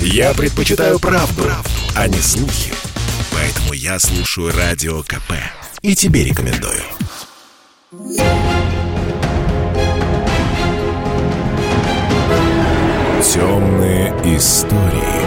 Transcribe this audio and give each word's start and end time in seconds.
Я 0.00 0.34
предпочитаю 0.34 0.98
правду, 0.98 1.42
правду, 1.42 1.70
а 1.94 2.08
не 2.08 2.18
слухи. 2.18 2.72
Поэтому 3.32 3.72
я 3.72 3.98
слушаю 3.98 4.52
Радио 4.56 5.02
КП. 5.02 5.32
И 5.82 5.94
тебе 5.94 6.24
рекомендую. 6.24 6.82
Темные 13.22 14.14
истории. 14.36 15.26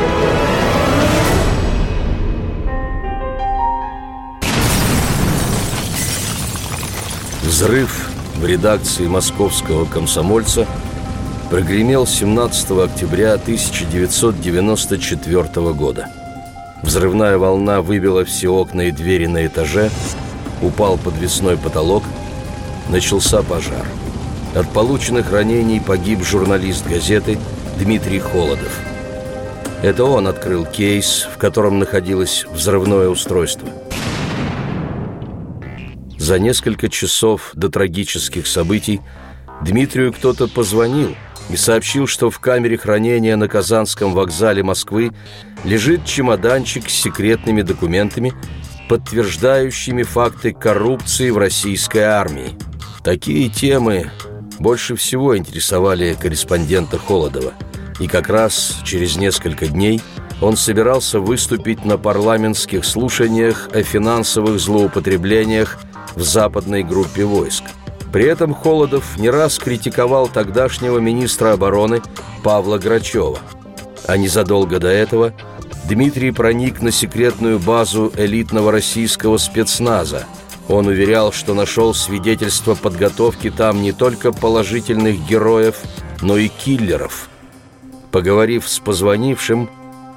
Взрыв 7.43 8.09
в 8.35 8.45
редакции 8.45 9.07
московского 9.07 9.85
комсомольца 9.85 10.67
прогремел 11.49 12.05
17 12.05 12.71
октября 12.71 13.33
1994 13.33 15.73
года. 15.73 16.07
Взрывная 16.83 17.37
волна 17.37 17.81
выбила 17.81 18.23
все 18.23 18.49
окна 18.49 18.87
и 18.87 18.91
двери 18.91 19.25
на 19.25 19.45
этаже, 19.45 19.89
упал 20.61 20.97
подвесной 20.97 21.57
потолок, 21.57 22.03
начался 22.89 23.41
пожар. 23.41 23.85
От 24.55 24.69
полученных 24.69 25.31
ранений 25.31 25.81
погиб 25.81 26.23
журналист 26.23 26.87
газеты 26.87 27.37
Дмитрий 27.79 28.19
Холодов. 28.19 28.79
Это 29.81 30.05
он 30.05 30.27
открыл 30.27 30.65
кейс, 30.65 31.27
в 31.33 31.37
котором 31.37 31.79
находилось 31.79 32.45
взрывное 32.51 33.09
устройство– 33.09 33.67
за 36.29 36.37
несколько 36.37 36.89
часов 36.89 37.49
до 37.55 37.69
трагических 37.69 38.45
событий 38.45 39.01
Дмитрию 39.63 40.13
кто-то 40.13 40.47
позвонил 40.47 41.15
и 41.49 41.55
сообщил, 41.55 42.07
что 42.07 42.29
в 42.29 42.39
камере 42.39 42.77
хранения 42.77 43.35
на 43.35 43.47
Казанском 43.47 44.13
вокзале 44.13 44.63
Москвы 44.63 45.11
лежит 45.63 46.05
чемоданчик 46.05 46.89
с 46.89 46.93
секретными 46.93 47.61
документами, 47.61 48.33
подтверждающими 48.87 50.03
факты 50.03 50.53
коррупции 50.53 51.29
в 51.29 51.37
российской 51.37 52.03
армии. 52.03 52.57
Такие 53.03 53.49
темы 53.49 54.11
больше 54.59 54.95
всего 54.95 55.37
интересовали 55.37 56.15
корреспондента 56.19 56.97
Холодова. 56.97 57.53
И 57.99 58.07
как 58.07 58.29
раз 58.29 58.77
через 58.85 59.17
несколько 59.17 59.67
дней 59.67 60.01
он 60.41 60.55
собирался 60.55 61.19
выступить 61.19 61.83
на 61.83 61.97
парламентских 61.97 62.85
слушаниях 62.85 63.69
о 63.73 63.83
финансовых 63.83 64.59
злоупотреблениях 64.59 65.79
в 66.15 66.21
западной 66.21 66.83
группе 66.83 67.25
войск. 67.25 67.63
При 68.11 68.25
этом 68.25 68.53
Холодов 68.53 69.17
не 69.17 69.29
раз 69.29 69.59
критиковал 69.59 70.27
тогдашнего 70.27 70.97
министра 70.97 71.53
обороны 71.53 72.01
Павла 72.43 72.77
Грачева. 72.77 73.39
А 74.07 74.17
незадолго 74.17 74.79
до 74.79 74.87
этого 74.87 75.33
Дмитрий 75.87 76.31
проник 76.31 76.81
на 76.81 76.91
секретную 76.91 77.59
базу 77.59 78.11
элитного 78.15 78.71
российского 78.71 79.37
спецназа. 79.37 80.25
Он 80.67 80.87
уверял, 80.87 81.31
что 81.31 81.53
нашел 81.53 81.93
свидетельство 81.93 82.75
подготовки 82.75 83.49
там 83.49 83.81
не 83.81 83.91
только 83.91 84.31
положительных 84.31 85.27
героев, 85.27 85.77
но 86.21 86.37
и 86.37 86.47
киллеров. 86.47 87.29
Поговорив 88.11 88.67
с 88.67 88.79
позвонившим, 88.79 89.69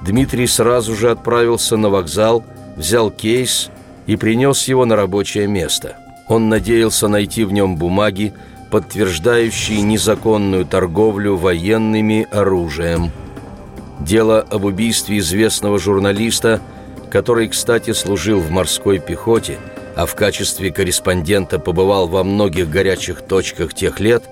Дмитрий 0.03 0.47
сразу 0.47 0.95
же 0.95 1.09
отправился 1.09 1.77
на 1.77 1.89
вокзал, 1.89 2.43
взял 2.75 3.09
кейс 3.09 3.69
и 4.05 4.15
принес 4.15 4.67
его 4.67 4.85
на 4.85 4.95
рабочее 4.95 5.47
место. 5.47 6.02
Он 6.27 6.49
надеялся 6.49 7.07
найти 7.07 7.43
в 7.43 7.51
нем 7.51 7.75
бумаги, 7.75 8.33
подтверждающие 8.71 9.81
незаконную 9.81 10.65
торговлю 10.65 11.35
военными 11.35 12.27
оружием. 12.31 13.11
Дело 13.99 14.41
об 14.41 14.65
убийстве 14.65 15.19
известного 15.19 15.77
журналиста, 15.77 16.61
который, 17.11 17.49
кстати, 17.49 17.91
служил 17.91 18.39
в 18.39 18.49
морской 18.49 18.99
пехоте, 18.99 19.57
а 19.95 20.05
в 20.05 20.15
качестве 20.15 20.71
корреспондента 20.71 21.59
побывал 21.59 22.07
во 22.07 22.23
многих 22.23 22.69
горячих 22.69 23.21
точках 23.21 23.73
тех 23.73 23.99
лет, 23.99 24.23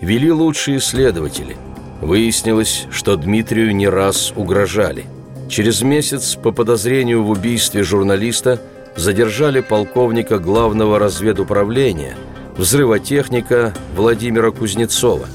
вели 0.00 0.32
лучшие 0.32 0.80
следователи. 0.80 1.56
Выяснилось, 2.00 2.86
что 2.90 3.16
Дмитрию 3.16 3.76
не 3.76 3.88
раз 3.88 4.32
угрожали. 4.34 5.04
Через 5.48 5.82
месяц 5.82 6.34
по 6.34 6.50
подозрению 6.50 7.22
в 7.24 7.30
убийстве 7.30 7.82
журналиста– 7.82 8.60
задержали 8.96 9.60
полковника 9.60 10.38
главного 10.38 10.98
разведуправления, 10.98 12.16
взрывотехника 12.56 13.72
Владимира 13.96 14.50
Кузнецова. 14.50 15.28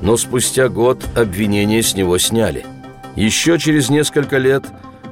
Но 0.00 0.16
спустя 0.16 0.68
год 0.68 1.02
обвинения 1.14 1.82
с 1.82 1.94
него 1.94 2.18
сняли. 2.18 2.64
Еще 3.16 3.58
через 3.58 3.90
несколько 3.90 4.38
лет 4.38 4.64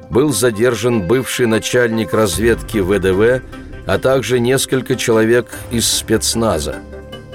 был 0.09 0.31
задержан 0.31 1.01
бывший 1.07 1.45
начальник 1.45 2.13
разведки 2.13 2.79
ВДВ, 2.79 3.43
а 3.85 3.99
также 3.99 4.39
несколько 4.39 4.95
человек 4.95 5.47
из 5.71 5.87
спецназа. 5.87 6.77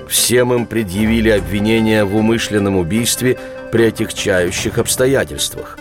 Всем 0.09 0.53
им 0.53 0.67
предъявили 0.67 1.31
обвинения 1.31 2.05
в 2.05 2.17
умышленном 2.17 2.77
убийстве 2.77 3.39
при 3.73 3.85
отягчающих 3.85 4.79
обстоятельствах. 4.79 5.79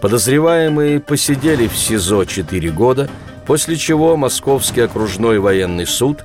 Подозреваемые 0.00 1.00
посидели 1.00 1.66
в 1.66 1.76
СИЗО 1.76 2.24
4 2.24 2.70
года– 2.70 3.08
после 3.46 3.76
чего 3.76 4.16
Московский 4.16 4.82
окружной 4.82 5.38
военный 5.38 5.86
суд 5.86 6.24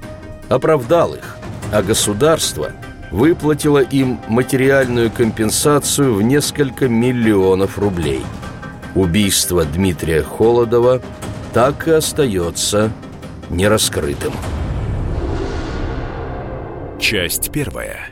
оправдал 0.49 1.13
их, 1.15 1.37
а 1.71 1.81
государство 1.81 2.71
выплатило 3.11 3.79
им 3.79 4.19
материальную 4.27 5.11
компенсацию 5.11 6.13
в 6.13 6.21
несколько 6.21 6.87
миллионов 6.87 7.77
рублей. 7.77 8.21
Убийство 8.95 9.65
Дмитрия 9.65 10.23
Холодова 10.23 11.01
так 11.53 11.87
и 11.87 11.91
остается 11.91 12.91
нераскрытым. 13.49 14.33
Часть 16.99 17.51
первая. 17.51 18.09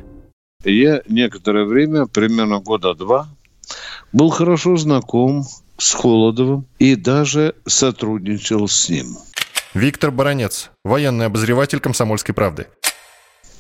Я 0.64 1.02
некоторое 1.08 1.66
время, 1.66 2.08
примерно 2.08 2.60
года 2.60 2.94
два, 2.94 3.28
был 4.12 4.30
хорошо 4.30 4.76
знаком 4.78 5.44
с 5.78 5.94
Холодовым 5.94 6.66
и 6.80 6.96
даже 6.96 7.56
сотрудничал 7.66 8.68
с 8.68 8.90
ним. 8.90 9.18
Виктор 9.74 10.12
Баранец, 10.12 10.72
военный 10.84 11.28
обозреватель 11.28 11.80
«Комсомольской 11.80 12.34
правды». 12.34 12.68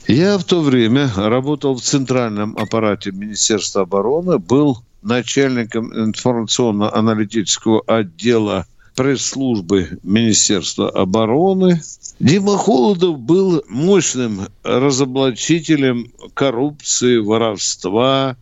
Я 0.07 0.38
в 0.38 0.45
то 0.45 0.61
время 0.61 1.11
работал 1.16 1.75
в 1.75 1.81
центральном 1.81 2.57
аппарате 2.57 3.11
Министерства 3.11 3.81
обороны, 3.81 4.39
был 4.39 4.79
начальником 5.01 5.94
информационно-аналитического 5.94 7.83
отдела 7.85 8.66
пресс-службы 8.95 9.99
Министерства 10.03 10.89
обороны. 10.89 11.81
Дима 12.19 12.57
Холодов 12.57 13.19
был 13.19 13.63
мощным 13.69 14.47
разоблачителем 14.63 16.11
коррупции, 16.34 17.17
воровства, 17.17 18.38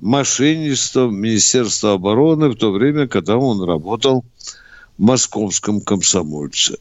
мошенничеством 0.00 1.16
Министерства 1.16 1.94
обороны 1.94 2.48
в 2.48 2.56
то 2.56 2.70
время, 2.70 3.08
когда 3.08 3.36
он 3.36 3.62
работал 3.62 4.24
в 4.96 5.02
московском 5.02 5.80
комсомольце. 5.80 6.78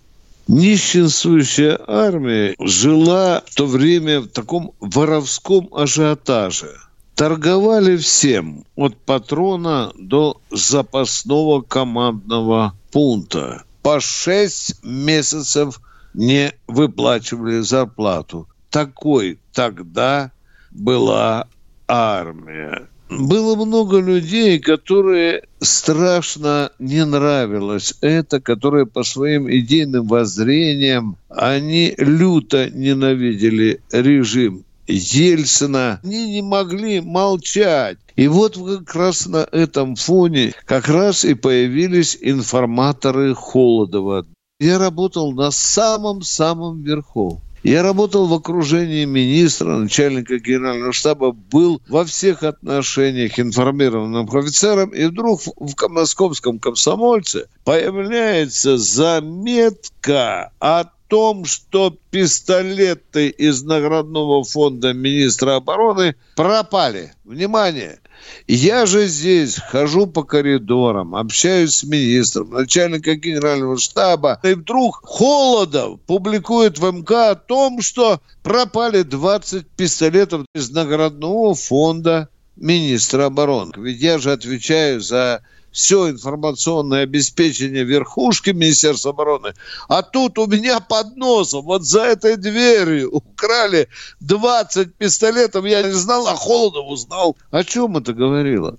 Нищенствующая 0.47 1.79
армия 1.87 2.55
жила 2.59 3.43
в 3.45 3.55
то 3.55 3.65
время 3.65 4.21
в 4.21 4.27
таком 4.27 4.71
воровском 4.79 5.69
ажиотаже. 5.73 6.73
Торговали 7.15 7.97
всем, 7.97 8.63
от 8.75 8.95
патрона 8.95 9.91
до 9.97 10.39
запасного 10.51 11.61
командного 11.61 12.75
пункта. 12.91 13.63
По 13.81 13.99
шесть 13.99 14.81
месяцев 14.83 15.81
не 16.13 16.53
выплачивали 16.67 17.59
зарплату. 17.59 18.47
Такой 18.69 19.39
тогда 19.51 20.31
была 20.71 21.47
армия 21.87 22.87
было 23.09 23.55
много 23.55 23.99
людей, 23.99 24.59
которые 24.59 25.43
страшно 25.59 26.71
не 26.79 27.05
нравилось 27.05 27.95
это, 28.01 28.41
которые 28.41 28.85
по 28.85 29.03
своим 29.03 29.49
идейным 29.49 30.07
воззрениям, 30.07 31.17
они 31.29 31.93
люто 31.97 32.69
ненавидели 32.69 33.81
режим 33.91 34.65
Ельцина. 34.87 35.99
Они 36.03 36.31
не 36.31 36.41
могли 36.41 37.01
молчать. 37.01 37.97
И 38.15 38.27
вот 38.27 38.57
как 38.57 38.95
раз 38.95 39.27
на 39.27 39.47
этом 39.51 39.95
фоне 39.95 40.53
как 40.65 40.87
раз 40.87 41.23
и 41.25 41.33
появились 41.33 42.17
информаторы 42.19 43.35
Холодова. 43.35 44.25
Я 44.59 44.79
работал 44.79 45.33
на 45.33 45.51
самом-самом 45.51 46.81
верху. 46.81 47.41
Я 47.63 47.83
работал 47.83 48.27
в 48.27 48.33
окружении 48.33 49.05
министра, 49.05 49.77
начальника 49.77 50.37
генерального 50.37 50.93
штаба, 50.93 51.31
был 51.31 51.81
во 51.89 52.05
всех 52.05 52.43
отношениях 52.43 53.39
информированным 53.39 54.29
офицером, 54.35 54.89
и 54.89 55.05
вдруг 55.05 55.41
в 55.41 55.75
московском 55.89 56.59
комсомольце 56.59 57.47
появляется 57.63 58.77
заметка 58.77 60.51
о 60.59 60.85
том, 61.07 61.45
что 61.45 61.97
пистолеты 62.11 63.29
из 63.29 63.63
наградного 63.63 64.43
фонда 64.43 64.93
министра 64.93 65.55
обороны 65.55 66.15
пропали. 66.35 67.13
Внимание! 67.23 67.99
Я 68.47 68.85
же 68.85 69.07
здесь 69.07 69.57
хожу 69.57 70.07
по 70.07 70.23
коридорам, 70.23 71.15
общаюсь 71.15 71.75
с 71.75 71.83
министром, 71.83 72.51
начальником 72.51 73.15
генерального 73.15 73.77
штаба, 73.77 74.39
и 74.43 74.53
вдруг 74.53 75.01
Холодов 75.03 75.99
публикует 76.01 76.79
в 76.79 76.91
МК 76.91 77.31
о 77.31 77.35
том, 77.35 77.81
что 77.81 78.21
пропали 78.43 79.01
20 79.01 79.67
пистолетов 79.67 80.45
из 80.55 80.71
наградного 80.71 81.55
фонда 81.55 82.29
министра 82.55 83.25
обороны. 83.25 83.73
Ведь 83.77 84.01
я 84.01 84.17
же 84.17 84.31
отвечаю 84.31 85.01
за 85.01 85.41
все 85.77 86.09
информационное 86.09 87.03
обеспечение 87.03 87.83
верхушки 87.83 88.49
Министерства 88.49 89.11
обороны. 89.11 89.53
А 89.87 90.01
тут 90.01 90.39
у 90.39 90.47
меня 90.47 90.79
под 90.79 91.17
носом, 91.17 91.61
вот 91.65 91.85
за 91.85 92.01
этой 92.01 92.35
дверью 92.35 93.11
украли 93.11 93.87
20 94.19 94.95
пистолетов. 94.95 95.65
Я 95.65 95.83
не 95.83 95.91
знал, 95.91 96.27
а 96.27 96.35
Холодов 96.35 96.87
узнал. 96.89 97.37
О 97.51 97.63
чем 97.63 97.95
это 97.95 98.13
говорило? 98.13 98.75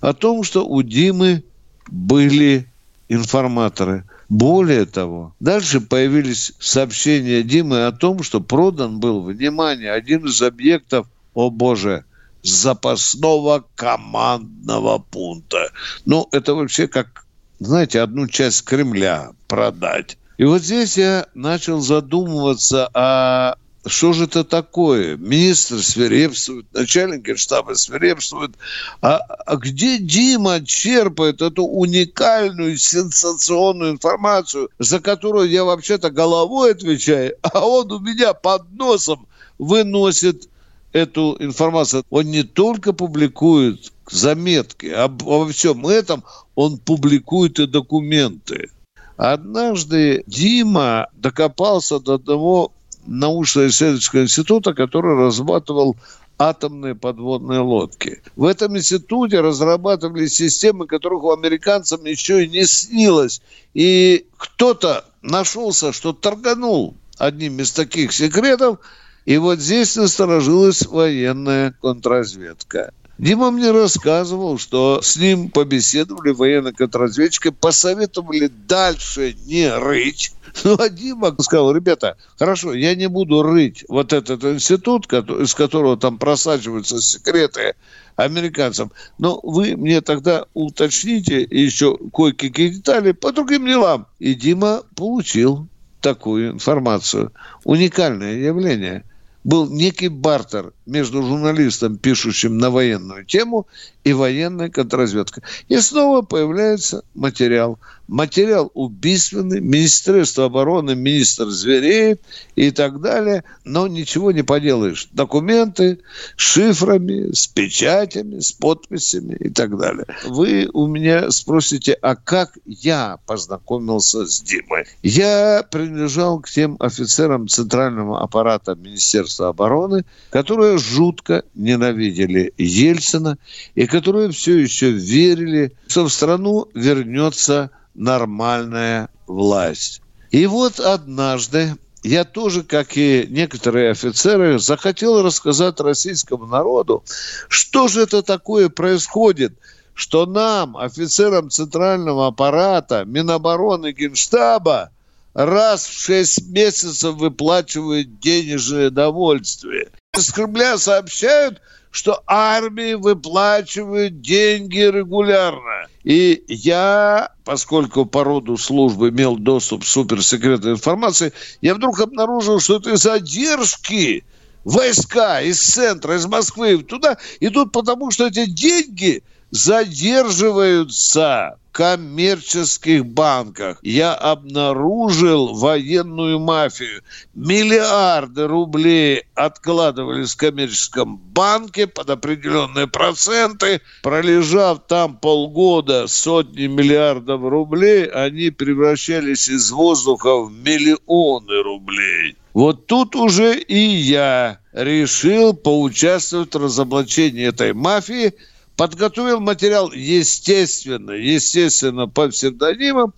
О 0.00 0.12
том, 0.12 0.42
что 0.42 0.66
у 0.66 0.82
Димы 0.82 1.44
были 1.86 2.66
информаторы. 3.08 4.02
Более 4.28 4.86
того, 4.86 5.36
дальше 5.38 5.80
появились 5.80 6.52
сообщения 6.58 7.44
Димы 7.44 7.86
о 7.86 7.92
том, 7.92 8.24
что 8.24 8.40
продан 8.40 8.98
был, 8.98 9.22
внимание, 9.22 9.92
один 9.92 10.26
из 10.26 10.42
объектов, 10.42 11.06
о 11.32 11.48
боже, 11.50 12.04
запасного 12.42 13.64
командного 13.74 14.98
пункта. 14.98 15.70
Ну, 16.04 16.28
это 16.32 16.54
вообще 16.54 16.88
как, 16.88 17.26
знаете, 17.58 18.00
одну 18.00 18.26
часть 18.26 18.64
Кремля 18.64 19.32
продать. 19.48 20.16
И 20.38 20.44
вот 20.44 20.62
здесь 20.62 20.96
я 20.96 21.26
начал 21.34 21.80
задумываться, 21.80 22.88
а 22.94 23.56
что 23.86 24.12
же 24.12 24.24
это 24.24 24.44
такое? 24.44 25.16
Министр 25.16 25.82
свирепствует, 25.82 26.66
начальник 26.72 27.22
генштаба 27.22 27.74
свирепствует. 27.74 28.52
А, 29.00 29.18
а 29.18 29.56
где 29.56 29.98
Дима 29.98 30.64
черпает 30.64 31.40
эту 31.40 31.64
уникальную, 31.64 32.76
сенсационную 32.76 33.92
информацию, 33.92 34.70
за 34.78 35.00
которую 35.00 35.48
я 35.48 35.64
вообще-то 35.64 36.10
головой 36.10 36.72
отвечаю, 36.72 37.36
а 37.42 37.66
он 37.66 37.90
у 37.90 38.00
меня 38.00 38.34
под 38.34 38.70
носом 38.72 39.26
выносит 39.58 40.48
эту 40.92 41.36
информацию. 41.38 42.04
Он 42.10 42.26
не 42.26 42.42
только 42.42 42.92
публикует 42.92 43.92
заметки, 44.10 44.86
об, 44.86 45.22
обо 45.22 45.48
всем 45.48 45.86
этом 45.86 46.24
он 46.54 46.78
публикует 46.78 47.58
и 47.58 47.66
документы. 47.66 48.70
Однажды 49.16 50.24
Дима 50.26 51.08
докопался 51.14 52.00
до 52.00 52.14
одного 52.14 52.72
научно-исследовательского 53.06 54.22
института, 54.22 54.74
который 54.74 55.16
разрабатывал 55.16 55.96
атомные 56.38 56.94
подводные 56.94 57.60
лодки. 57.60 58.22
В 58.34 58.46
этом 58.46 58.76
институте 58.78 59.40
разрабатывали 59.40 60.26
системы, 60.26 60.86
которых 60.86 61.22
у 61.22 61.32
американцев 61.32 62.02
еще 62.04 62.44
и 62.44 62.48
не 62.48 62.64
снилось. 62.64 63.42
И 63.74 64.26
кто-то 64.38 65.04
нашелся, 65.20 65.92
что 65.92 66.14
торганул 66.14 66.94
одним 67.18 67.60
из 67.60 67.72
таких 67.72 68.12
секретов– 68.12 68.78
и 69.24 69.36
вот 69.38 69.58
здесь 69.60 69.96
насторожилась 69.96 70.86
военная 70.86 71.74
контрразведка. 71.80 72.92
Дима 73.20 73.50
мне 73.50 73.70
рассказывал, 73.70 74.56
что 74.58 75.02
с 75.02 75.16
ним 75.16 75.50
побеседовали 75.50 76.30
военные 76.30 76.72
контрразведчики, 76.72 77.50
посоветовали 77.50 78.46
дальше 78.46 79.36
не 79.44 79.70
рыть. 79.70 80.32
Ну, 80.64 80.74
а 80.80 80.88
Дима 80.88 81.36
сказал, 81.38 81.72
ребята, 81.72 82.16
хорошо, 82.38 82.72
я 82.72 82.94
не 82.94 83.08
буду 83.08 83.42
рыть 83.42 83.84
вот 83.88 84.12
этот 84.14 84.42
институт, 84.44 85.06
из 85.12 85.54
которого 85.54 85.96
там 85.96 86.18
просачиваются 86.18 87.00
секреты 87.00 87.74
американцам, 88.16 88.90
но 89.18 89.38
вы 89.42 89.76
мне 89.76 90.00
тогда 90.00 90.46
уточните 90.54 91.42
еще 91.42 91.98
кое-какие 92.12 92.70
детали 92.70 93.12
по 93.12 93.32
другим 93.32 93.66
делам. 93.66 94.06
И 94.18 94.34
Дима 94.34 94.82
получил 94.96 95.68
такую 96.00 96.52
информацию. 96.52 97.32
Уникальное 97.64 98.34
явление– 98.34 99.04
был 99.44 99.68
некий 99.70 100.08
бартер 100.08 100.72
между 100.86 101.22
журналистом, 101.22 101.96
пишущим 101.96 102.58
на 102.58 102.70
военную 102.70 103.24
тему, 103.24 103.66
и 104.04 104.12
военной 104.12 104.70
контрразведкой. 104.70 105.42
И 105.68 105.78
снова 105.78 106.22
появляется 106.22 107.04
материал. 107.14 107.78
Материал 108.10 108.72
убийственный, 108.74 109.60
Министерство 109.60 110.46
обороны, 110.46 110.96
министр 110.96 111.46
звереет 111.46 112.20
и 112.56 112.72
так 112.72 113.00
далее, 113.00 113.44
но 113.64 113.86
ничего 113.86 114.32
не 114.32 114.42
поделаешь. 114.42 115.08
Документы 115.12 116.00
с 116.36 116.40
шифрами, 116.40 117.32
с 117.32 117.46
печатями, 117.46 118.40
с 118.40 118.50
подписями 118.50 119.36
и 119.38 119.48
так 119.48 119.78
далее. 119.78 120.06
Вы 120.26 120.68
у 120.72 120.88
меня 120.88 121.30
спросите, 121.30 121.92
а 122.02 122.16
как 122.16 122.58
я 122.66 123.18
познакомился 123.26 124.26
с 124.26 124.40
Димой? 124.40 124.86
Я 125.04 125.64
принадлежал 125.70 126.40
к 126.40 126.50
тем 126.50 126.76
офицерам 126.80 127.46
центрального 127.46 128.20
аппарата 128.24 128.74
Министерства 128.74 129.50
обороны, 129.50 130.04
которые 130.30 130.78
жутко 130.78 131.44
ненавидели 131.54 132.52
Ельцина 132.58 133.38
и 133.76 133.86
которые 133.86 134.32
все 134.32 134.58
еще 134.58 134.90
верили, 134.90 135.76
что 135.86 136.06
в 136.06 136.12
страну 136.12 136.66
вернется 136.74 137.70
нормальная 137.94 139.08
власть. 139.26 140.02
И 140.30 140.46
вот 140.46 140.78
однажды 140.80 141.74
я 142.02 142.24
тоже, 142.24 142.62
как 142.62 142.96
и 142.96 143.26
некоторые 143.28 143.90
офицеры, 143.90 144.58
захотел 144.58 145.22
рассказать 145.22 145.80
российскому 145.80 146.46
народу, 146.46 147.04
что 147.48 147.88
же 147.88 148.02
это 148.02 148.22
такое 148.22 148.68
происходит, 148.68 149.54
что 149.94 150.24
нам, 150.24 150.76
офицерам 150.76 151.50
центрального 151.50 152.28
аппарата, 152.28 153.04
Минобороны, 153.04 153.92
Генштаба, 153.92 154.90
раз 155.34 155.84
в 155.86 155.92
шесть 155.92 156.48
месяцев 156.48 157.16
выплачивают 157.16 158.18
денежное 158.18 158.90
довольствие. 158.90 159.90
С 160.16 160.32
Кремля 160.32 160.78
сообщают, 160.78 161.60
что 161.90 162.22
армии 162.26 162.94
выплачивают 162.94 164.22
деньги 164.22 164.78
регулярно. 164.78 165.88
И 166.04 166.42
я, 166.48 167.30
поскольку 167.44 168.06
по 168.06 168.24
роду 168.24 168.56
службы 168.56 169.10
имел 169.10 169.36
доступ 169.36 169.82
к 169.82 169.86
суперсекретной 169.86 170.72
информации, 170.72 171.34
я 171.60 171.74
вдруг 171.74 172.00
обнаружил, 172.00 172.58
что 172.58 172.76
это 172.76 172.96
задержки 172.96 174.24
войска 174.64 175.42
из 175.42 175.62
центра, 175.62 176.16
из 176.16 176.24
Москвы. 176.26 176.78
Туда 176.78 177.18
идут, 177.40 177.72
потому 177.72 178.10
что 178.10 178.28
эти 178.28 178.46
деньги 178.46 179.22
задерживаются 179.50 181.58
коммерческих 181.80 183.06
банках. 183.06 183.78
Я 183.80 184.12
обнаружил 184.12 185.54
военную 185.54 186.38
мафию. 186.38 187.02
Миллиарды 187.34 188.46
рублей 188.46 189.22
откладывались 189.34 190.34
в 190.34 190.36
коммерческом 190.36 191.16
банке 191.16 191.86
под 191.86 192.10
определенные 192.10 192.86
проценты. 192.86 193.80
Пролежав 194.02 194.80
там 194.88 195.16
полгода 195.16 196.06
сотни 196.06 196.66
миллиардов 196.66 197.40
рублей, 197.48 198.04
они 198.04 198.50
превращались 198.50 199.48
из 199.48 199.70
воздуха 199.70 200.42
в 200.42 200.52
миллионы 200.52 201.62
рублей. 201.62 202.36
Вот 202.52 202.88
тут 202.88 203.16
уже 203.16 203.58
и 203.58 203.78
я 203.78 204.58
решил 204.74 205.54
поучаствовать 205.54 206.54
в 206.54 206.62
разоблачении 206.62 207.46
этой 207.46 207.72
мафии– 207.72 208.34
подготовил 208.80 209.40
материал, 209.40 209.92
естественно, 209.92 211.10
естественно, 211.10 212.08
по 212.08 212.28
псевдонимам, 212.28 213.12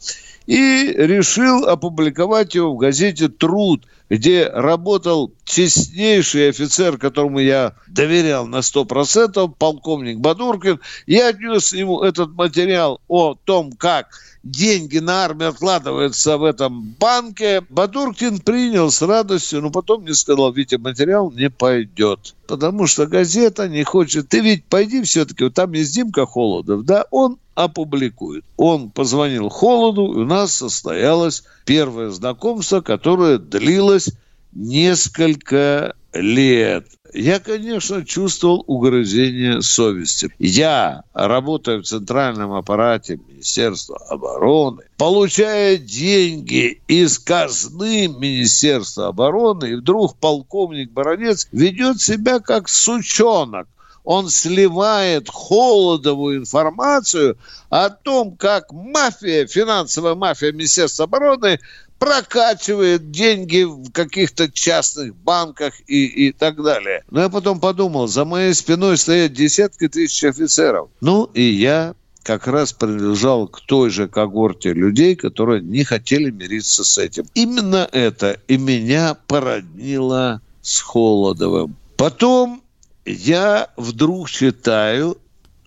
и 0.46 0.92
решил 0.96 1.68
опубликовать 1.68 2.56
его 2.56 2.74
в 2.74 2.78
газете 2.78 3.28
«Труд», 3.28 3.86
где 4.10 4.48
работал 4.48 5.32
честнейший 5.44 6.50
офицер, 6.50 6.98
которому 6.98 7.38
я 7.40 7.74
доверял 7.86 8.46
на 8.46 8.58
100%, 8.58 9.54
полковник 9.58 10.18
Бадуркин. 10.18 10.80
Я 11.06 11.28
отнес 11.28 11.72
ему 11.72 12.02
этот 12.02 12.30
материал 12.32 13.00
о 13.08 13.34
том, 13.34 13.72
как 13.72 14.08
деньги 14.42 14.98
на 14.98 15.24
армию 15.24 15.50
откладываются 15.50 16.36
в 16.36 16.44
этом 16.44 16.94
банке. 16.98 17.62
Бадуркин 17.68 18.40
принял 18.40 18.90
с 18.90 19.02
радостью, 19.02 19.62
но 19.62 19.70
потом 19.70 20.02
мне 20.02 20.14
сказал, 20.14 20.52
Витя, 20.52 20.76
материал 20.76 21.30
не 21.30 21.50
пойдет. 21.50 22.34
Потому 22.46 22.86
что 22.86 23.06
газета 23.06 23.68
не 23.68 23.84
хочет. 23.84 24.28
Ты 24.28 24.40
ведь 24.40 24.64
пойди 24.64 25.02
все-таки, 25.02 25.44
вот 25.44 25.54
там 25.54 25.72
есть 25.72 25.94
Димка 25.94 26.26
Холодов, 26.26 26.84
да, 26.84 27.06
он 27.10 27.38
опубликует. 27.54 28.44
Он 28.56 28.90
позвонил 28.90 29.48
Холоду, 29.48 30.12
и 30.12 30.22
у 30.22 30.24
нас 30.24 30.54
состоялось 30.54 31.44
первое 31.64 32.10
знакомство, 32.10 32.80
которое 32.80 33.38
длилось 33.38 34.10
несколько 34.52 35.94
лет 36.12 36.86
я, 37.14 37.40
конечно, 37.40 38.04
чувствовал 38.04 38.64
угрызение 38.66 39.60
совести. 39.60 40.30
Я, 40.38 41.04
работая 41.12 41.78
в 41.78 41.84
центральном 41.84 42.52
аппарате 42.52 43.18
Министерства 43.28 43.98
обороны, 44.08 44.84
получая 44.96 45.76
деньги 45.76 46.80
из 46.88 47.18
казны 47.18 48.08
Министерства 48.08 49.08
обороны, 49.08 49.72
и 49.72 49.74
вдруг 49.74 50.16
полковник 50.16 50.90
Баранец 50.92 51.48
ведет 51.52 52.00
себя 52.00 52.40
как 52.40 52.68
сучонок. 52.68 53.68
он 54.04 54.30
сливает 54.30 55.28
Холодову 55.28 56.34
информацию 56.34 57.36
о 57.68 57.88
том, 57.90 58.36
как 58.36 58.72
мафия, 58.72 59.46
финансовая 59.46 60.14
мафия 60.14 60.50
Министерства 60.50 61.04
обороны 61.04 61.60
прокачивает 62.02 63.12
деньги 63.12 63.62
в 63.62 63.92
каких-то 63.92 64.50
частных 64.50 65.14
банках 65.14 65.74
и, 65.86 66.26
и 66.26 66.32
так 66.32 66.60
далее. 66.60 67.04
Но 67.12 67.20
я 67.20 67.28
потом 67.28 67.60
подумал, 67.60 68.08
за 68.08 68.24
моей 68.24 68.54
спиной 68.54 68.96
стоят 68.96 69.34
десятки 69.34 69.86
тысяч 69.86 70.24
офицеров. 70.24 70.88
Ну, 71.00 71.30
и 71.32 71.42
я 71.42 71.94
как 72.24 72.48
раз 72.48 72.72
принадлежал 72.72 73.46
к 73.46 73.60
той 73.60 73.90
же 73.90 74.08
когорте 74.08 74.72
людей, 74.72 75.14
которые 75.14 75.62
не 75.62 75.84
хотели 75.84 76.32
мириться 76.32 76.82
с 76.82 76.98
этим. 76.98 77.24
Именно 77.34 77.88
это 77.92 78.36
и 78.48 78.56
меня 78.56 79.16
породнило 79.28 80.40
с 80.60 80.80
Холодовым. 80.80 81.76
Потом 81.96 82.64
я 83.04 83.68
вдруг 83.76 84.28
читаю, 84.28 85.18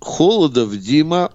Холодов 0.01 0.77
Дима 0.77 1.31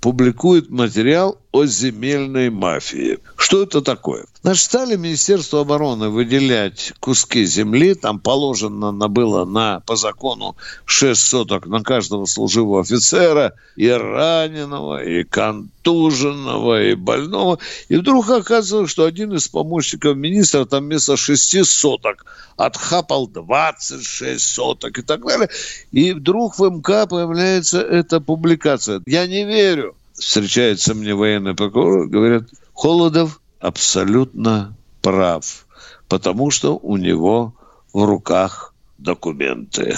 публикует 0.00 0.68
материал 0.68 1.38
о 1.52 1.66
земельной 1.66 2.50
мафии. 2.50 3.18
Что 3.36 3.62
это 3.62 3.82
такое? 3.82 4.24
Значит, 4.42 4.64
стали 4.64 4.96
Министерство 4.96 5.60
обороны 5.60 6.08
выделять 6.08 6.94
куски 6.98 7.44
земли, 7.44 7.94
там 7.94 8.18
положено 8.18 8.90
было 9.08 9.44
на, 9.44 9.80
по 9.80 9.94
закону 9.94 10.56
6 10.86 11.20
соток 11.20 11.66
на 11.66 11.82
каждого 11.82 12.24
служивого 12.24 12.80
офицера, 12.80 13.52
и 13.76 13.88
раненого, 13.88 15.04
и 15.04 15.22
контуженного, 15.24 16.82
и 16.82 16.94
больного. 16.94 17.58
И 17.88 17.96
вдруг 17.96 18.30
оказывается, 18.30 18.90
что 18.90 19.04
один 19.04 19.34
из 19.34 19.46
помощников 19.46 20.16
министра 20.16 20.64
там 20.64 20.84
вместо 20.84 21.16
6 21.16 21.64
соток 21.64 22.24
отхапал 22.56 23.28
26 23.28 24.42
соток 24.42 24.98
и 24.98 25.02
так 25.02 25.24
далее. 25.24 25.48
И 25.92 26.12
вдруг 26.12 26.58
в 26.58 26.64
МК 26.64 27.06
появляется 27.06 27.80
эта 27.80 28.20
публикация. 28.20 29.02
Я 29.06 29.26
не 29.26 29.44
верю 29.44 29.94
встречается 30.14 30.94
мне 30.94 31.14
военный 31.14 31.54
прокурор, 31.54 32.08
говорят, 32.08 32.44
Холодов 32.74 33.40
абсолютно 33.60 34.76
прав, 35.00 35.66
потому 36.08 36.50
что 36.50 36.76
у 36.76 36.96
него 36.96 37.54
в 37.92 38.04
руках 38.04 38.74
документы. 38.98 39.96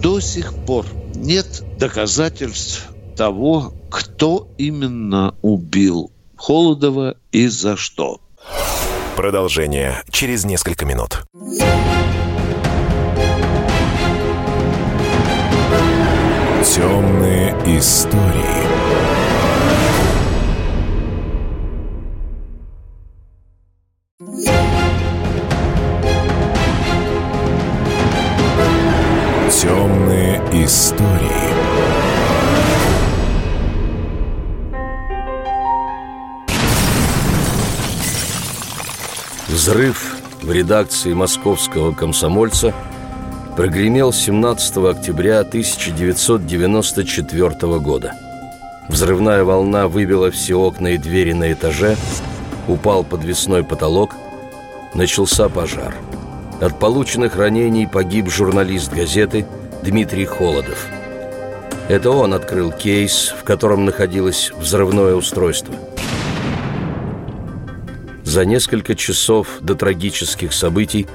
До 0.00 0.20
сих 0.20 0.52
пор 0.66 0.86
нет 1.14 1.64
доказательств 1.78 2.88
того, 3.16 3.72
кто 3.90 4.48
именно 4.58 5.34
убил 5.42 6.10
Холодова 6.36 7.16
и 7.30 7.46
за 7.46 7.76
что. 7.76 8.20
Продолжение 9.16 10.02
через 10.10 10.44
несколько 10.44 10.84
минут. 10.86 11.24
Темные 16.64 17.41
истории. 17.66 18.62
Темные 29.50 30.42
истории. 30.64 31.12
Взрыв 39.48 40.16
в 40.42 40.50
редакции 40.50 41.12
московского 41.12 41.92
комсомольца– 41.92 42.74
прогремел 43.56 44.12
17 44.12 44.76
октября 44.78 45.40
1994 45.40 47.78
года. 47.80 48.14
Взрывная 48.88 49.44
волна 49.44 49.86
выбила 49.88 50.30
все 50.30 50.54
окна 50.54 50.94
и 50.94 50.98
двери 50.98 51.32
на 51.32 51.52
этаже, 51.52 51.96
упал 52.66 53.04
подвесной 53.04 53.62
потолок, 53.62 54.16
начался 54.94 55.50
пожар. 55.50 55.94
От 56.60 56.78
полученных 56.78 57.36
ранений 57.36 57.86
погиб 57.86 58.30
журналист 58.30 58.90
газеты 58.92 59.46
Дмитрий 59.82 60.24
Холодов. 60.24 60.86
Это 61.88 62.10
он 62.10 62.34
открыл 62.34 62.72
кейс, 62.72 63.34
в 63.38 63.44
котором 63.44 63.84
находилось 63.84 64.50
взрывное 64.56 65.14
устройство. 65.14 65.74
За 68.24 68.46
несколько 68.46 68.94
часов 68.94 69.48
до 69.60 69.74
трагических 69.74 70.54
событий 70.54 71.06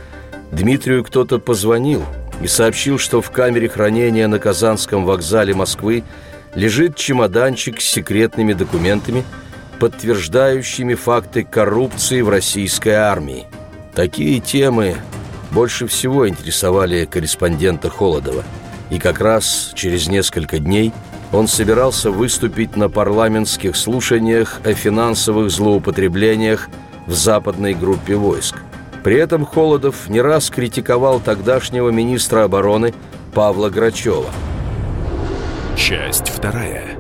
Дмитрию 0.51 1.03
кто-то 1.03 1.39
позвонил– 1.39 2.03
и 2.41 2.47
сообщил, 2.47 2.99
что 2.99 3.21
в 3.21 3.31
камере 3.31 3.69
хранения 3.69 4.27
на 4.27 4.39
Казанском 4.39 5.05
вокзале 5.05 5.53
Москвы 5.53 6.03
лежит 6.55 6.95
чемоданчик 6.95 7.81
с 7.81 7.85
секретными 7.85 8.53
документами, 8.53 9.23
подтверждающими 9.79 10.95
факты 10.95 11.43
коррупции 11.43 12.21
в 12.21 12.29
российской 12.29 12.93
армии. 12.93 13.45
Такие 13.93 14.39
темы 14.39 14.97
больше 15.51 15.87
всего 15.87 16.27
интересовали 16.27 17.05
корреспондента 17.05 17.89
Холодова. 17.89 18.43
И 18.89 18.99
как 18.99 19.19
раз 19.19 19.71
через 19.73 20.07
несколько 20.07 20.59
дней 20.59 20.93
он 21.31 21.47
собирался 21.47 22.09
выступить 22.09 22.75
на 22.77 22.89
парламентских 22.89 23.75
слушаниях 23.75 24.61
о 24.63 24.73
финансовых 24.73 25.51
злоупотреблениях 25.51 26.69
в 27.05 27.13
западной 27.13 27.73
группе 27.73 28.15
войск. 28.15 28.57
При 29.07 29.15
этом 29.15 29.45
Холодов 29.45 30.09
не 30.09 30.19
раз 30.19 30.49
критиковал 30.49 31.21
тогдашнего 31.21 31.91
министра 31.91 32.43
обороны 32.43 32.93
Павла 33.33 33.69
Грачева. 33.69 34.29
Часть 35.77 36.27
вторая. 36.27 36.99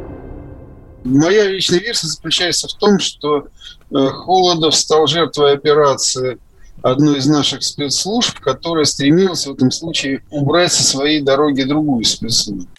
Моя 1.03 1.49
личная 1.49 1.81
версия 1.81 2.07
заключается 2.07 2.69
в 2.69 2.75
том, 2.75 2.99
что 2.99 3.39
э, 3.39 3.43
Холодов 3.91 4.73
стал 4.73 5.05
жертвой 5.07 5.51
операции 5.51 6.37
одной 6.81 7.17
из 7.17 7.27
наших 7.27 7.61
спецслужб, 7.61 8.39
которая 8.39 8.85
стремилась 8.85 9.45
в 9.45 9.51
этом 9.51 9.69
случае 9.69 10.23
убрать 10.31 10.71
со 10.71 10.83
своей 10.83 11.21
дороги 11.21 11.63
другую 11.63 12.05
спецслужбу. 12.05 12.69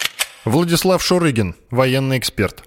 Владислав 0.46 1.02
Шурыгин, 1.02 1.54
военный 1.70 2.16
эксперт. 2.16 2.62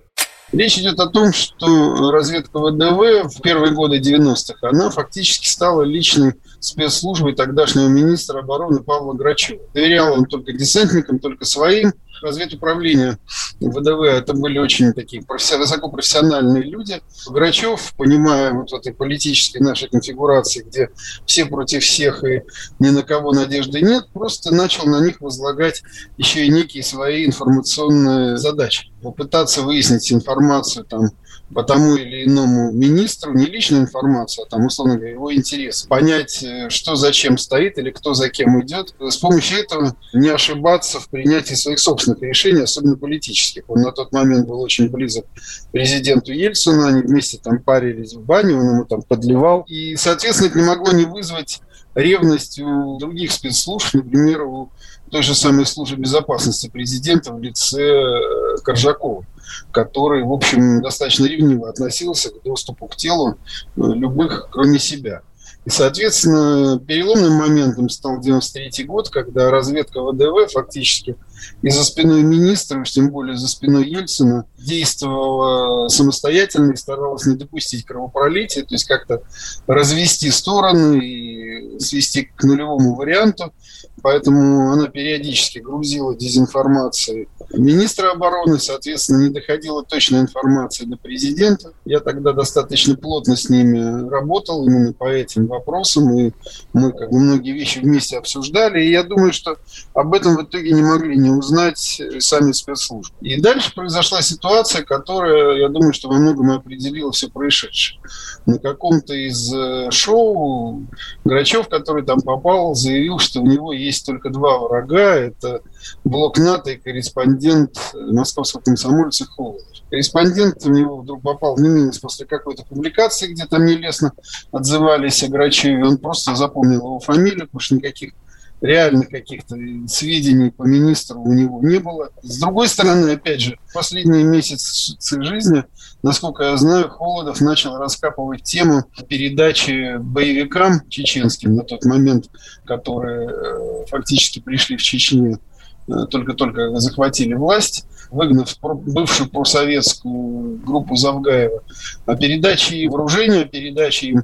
Речь 0.51 0.77
идет 0.77 0.99
о 0.99 1.07
том, 1.07 1.31
что 1.31 2.11
разведка 2.11 2.59
ВДВ 2.59 3.33
в 3.33 3.41
первые 3.41 3.73
годы 3.73 3.99
90-х, 3.99 4.67
она 4.67 4.89
фактически 4.89 5.47
стала 5.47 5.83
личной 5.83 6.33
спецслужбой 6.61 7.35
тогдашнего 7.35 7.87
министра 7.87 8.39
обороны 8.39 8.81
Павла 8.81 9.13
Грачева. 9.13 9.61
Доверял 9.73 10.13
он 10.13 10.25
только 10.25 10.53
десантникам, 10.53 11.19
только 11.19 11.43
своим. 11.43 11.91
Разведуправление 12.21 13.17
ВДВ 13.59 14.03
это 14.03 14.33
были 14.35 14.59
очень 14.59 14.93
такие 14.93 15.23
высокопрофессиональные 15.27 16.61
люди. 16.63 17.01
Грачев, 17.27 17.95
понимая 17.97 18.53
вот 18.53 18.69
в 18.69 18.75
этой 18.75 18.93
политической 18.93 19.57
нашей 19.57 19.89
конфигурации, 19.89 20.61
где 20.61 20.91
все 21.25 21.45
против 21.45 21.81
всех 21.83 22.23
и 22.23 22.43
ни 22.77 22.89
на 22.89 23.01
кого 23.01 23.31
надежды 23.31 23.81
нет, 23.81 24.05
просто 24.13 24.53
начал 24.53 24.85
на 24.85 25.03
них 25.03 25.19
возлагать 25.19 25.81
еще 26.17 26.45
и 26.45 26.51
некие 26.51 26.83
свои 26.83 27.25
информационные 27.25 28.37
задачи. 28.37 28.91
Попытаться 29.01 29.63
выяснить 29.63 30.13
информацию 30.13 30.85
там 30.85 31.09
по 31.53 31.63
тому 31.63 31.95
или 31.95 32.25
иному 32.25 32.71
министру 32.71 33.33
не 33.33 33.45
личную 33.45 33.83
информацию, 33.83 34.45
а 34.45 34.49
там, 34.49 34.65
условно 34.65 34.95
говоря, 34.95 35.11
его 35.11 35.33
интересы. 35.33 35.87
Понять, 35.87 36.43
э, 36.43 36.69
что 36.69 36.95
зачем 36.95 37.37
стоит 37.37 37.77
или 37.77 37.91
кто 37.91 38.13
за 38.13 38.29
кем 38.29 38.61
идет. 38.61 38.93
С 38.99 39.17
помощью 39.17 39.59
этого 39.59 39.95
не 40.13 40.29
ошибаться 40.29 40.99
в 40.99 41.09
принятии 41.09 41.53
своих 41.53 41.79
собственных 41.79 42.21
решений, 42.21 42.61
особенно 42.61 42.97
политических. 42.97 43.63
Он 43.67 43.81
на 43.81 43.91
тот 43.91 44.11
момент 44.11 44.47
был 44.47 44.61
очень 44.61 44.89
близок 44.89 45.25
к 45.25 45.71
президенту 45.71 46.31
Ельцину, 46.31 46.85
они 46.85 47.01
вместе 47.01 47.37
там 47.37 47.59
парились 47.59 48.13
в 48.13 48.21
бане, 48.21 48.55
он 48.55 48.67
ему 48.67 48.85
там 48.85 49.01
подливал. 49.01 49.65
И, 49.67 49.95
соответственно, 49.95 50.47
это 50.47 50.59
не 50.59 50.65
могло 50.65 50.91
не 50.91 51.05
вызвать 51.05 51.61
ревность 51.95 52.59
у 52.59 52.97
других 52.97 53.31
спецслужб, 53.31 53.93
например, 53.93 54.43
у 54.43 54.71
той 55.11 55.23
же 55.23 55.35
самой 55.35 55.65
службы 55.65 55.97
безопасности 55.97 56.69
президента 56.69 57.33
в 57.33 57.41
лице 57.41 57.81
э, 57.81 58.57
Коржакова 58.63 59.25
который, 59.71 60.23
в 60.23 60.31
общем, 60.31 60.81
достаточно 60.81 61.25
ревниво 61.25 61.69
относился 61.69 62.29
к 62.29 62.43
доступу 62.43 62.87
к 62.87 62.95
телу 62.95 63.31
э, 63.31 63.35
любых, 63.75 64.49
кроме 64.51 64.79
себя. 64.79 65.21
И, 65.65 65.69
соответственно, 65.69 66.79
переломным 66.79 67.33
моментом 67.33 67.89
стал 67.89 68.19
93 68.19 68.85
год, 68.85 69.09
когда 69.09 69.51
разведка 69.51 70.01
ВДВ 70.01 70.51
фактически 70.51 71.15
и 71.61 71.69
за 71.69 71.83
спиной 71.83 72.23
министра, 72.23 72.79
уж 72.79 72.91
тем 72.91 73.09
более 73.09 73.37
за 73.37 73.47
спиной 73.47 73.87
Ельцина, 73.87 74.45
действовала 74.57 75.87
самостоятельно 75.87 76.71
и 76.71 76.75
старалась 76.75 77.25
не 77.25 77.35
допустить 77.35 77.85
кровопролития, 77.85 78.63
то 78.63 78.75
есть 78.75 78.85
как-то 78.85 79.23
развести 79.67 80.29
стороны 80.31 80.99
и 80.99 81.79
свести 81.79 82.29
к 82.35 82.43
нулевому 82.43 82.95
варианту. 82.95 83.53
Поэтому 84.01 84.71
она 84.71 84.87
периодически 84.87 85.59
грузила 85.59 86.15
дезинформацией 86.15 87.27
министра 87.53 88.11
обороны, 88.11 88.59
соответственно, 88.59 89.23
не 89.23 89.29
доходила 89.29 89.83
точная 89.83 90.21
информация 90.21 90.87
до 90.87 90.97
президента. 90.97 91.73
Я 91.85 91.99
тогда 91.99 92.33
достаточно 92.33 92.95
плотно 92.95 93.35
с 93.35 93.49
ними 93.49 94.09
работал 94.09 94.65
именно 94.65 94.93
по 94.93 95.09
этим 95.09 95.47
вопросам, 95.47 96.17
и 96.17 96.31
мы 96.73 96.91
как 96.91 97.11
бы 97.11 97.19
многие 97.19 97.53
вещи 97.53 97.79
вместе 97.79 98.17
обсуждали, 98.17 98.83
и 98.83 98.91
я 98.91 99.03
думаю, 99.03 99.33
что 99.33 99.57
об 99.93 100.13
этом 100.13 100.37
в 100.37 100.43
итоге 100.43 100.71
не 100.71 100.81
могли 100.81 101.17
не 101.17 101.29
узнать 101.37 102.01
сами 102.19 102.51
спецслужбы. 102.51 103.15
И 103.21 103.39
дальше 103.39 103.73
произошла 103.73 104.21
ситуация, 104.21 104.83
которая, 104.83 105.57
я 105.57 105.69
думаю, 105.69 105.93
что 105.93 106.09
во 106.09 106.15
многом 106.15 106.51
определила 106.51 107.11
все 107.11 107.29
происшедшее. 107.29 107.99
На 108.45 108.57
каком-то 108.57 109.13
из 109.13 109.53
э, 109.53 109.91
шоу 109.91 110.85
Грачев, 111.23 111.69
который 111.69 112.03
там 112.03 112.21
попал, 112.21 112.75
заявил, 112.75 113.19
что 113.19 113.41
у 113.41 113.45
него 113.45 113.73
есть 113.73 114.05
только 114.05 114.29
два 114.29 114.59
врага. 114.59 115.15
Это 115.15 115.61
блок 116.03 116.37
НАТО 116.37 116.71
и 116.71 116.77
корреспондент 116.77 117.77
московского 117.93 118.61
комсомольца 118.61 119.25
Холодов. 119.25 119.65
Корреспондент 119.89 120.65
у 120.65 120.69
него 120.69 120.97
вдруг 120.97 121.21
попал 121.21 121.55
в 121.55 121.99
после 121.99 122.25
какой-то 122.25 122.63
публикации, 122.63 123.27
где 123.27 123.45
там 123.45 123.65
нелестно 123.65 124.13
отзывались 124.51 125.21
о 125.23 125.27
Грачеве. 125.27 125.85
Он 125.85 125.97
просто 125.97 126.35
запомнил 126.35 126.79
его 126.79 126.99
фамилию, 126.99 127.47
потому 127.47 127.59
что 127.59 127.75
никаких 127.75 128.13
реальных 128.61 129.09
каких-то 129.09 129.57
сведений 129.87 130.51
по 130.51 130.63
министру 130.63 131.19
у 131.19 131.33
него 131.33 131.59
не 131.63 131.79
было. 131.79 132.11
С 132.21 132.39
другой 132.39 132.67
стороны, 132.67 133.11
опять 133.11 133.41
же, 133.41 133.57
последние 133.73 134.23
месяцы 134.23 134.95
жизни, 135.23 135.63
насколько 136.03 136.43
я 136.43 136.57
знаю, 136.57 136.89
Холодов 136.89 137.41
начал 137.41 137.77
раскапывать 137.77 138.43
тему 138.43 138.85
передачи 139.07 139.97
боевикам 139.97 140.87
чеченским 140.89 141.55
на 141.55 141.63
тот 141.63 141.85
момент, 141.85 142.29
которые 142.65 143.29
э, 143.29 143.85
фактически 143.89 144.39
пришли 144.39 144.77
в 144.77 144.81
Чечню, 144.83 145.39
э, 145.87 146.05
только-только 146.09 146.79
захватили 146.79 147.33
власть, 147.33 147.85
выгнав 148.11 148.55
бывшую 148.61 149.29
просоветскую 149.29 150.57
группу 150.57 150.95
Завгаева, 150.95 151.63
о 152.05 152.15
передаче 152.15 152.87
вооружения, 152.87 153.45
передаче 153.45 154.07
им 154.07 154.23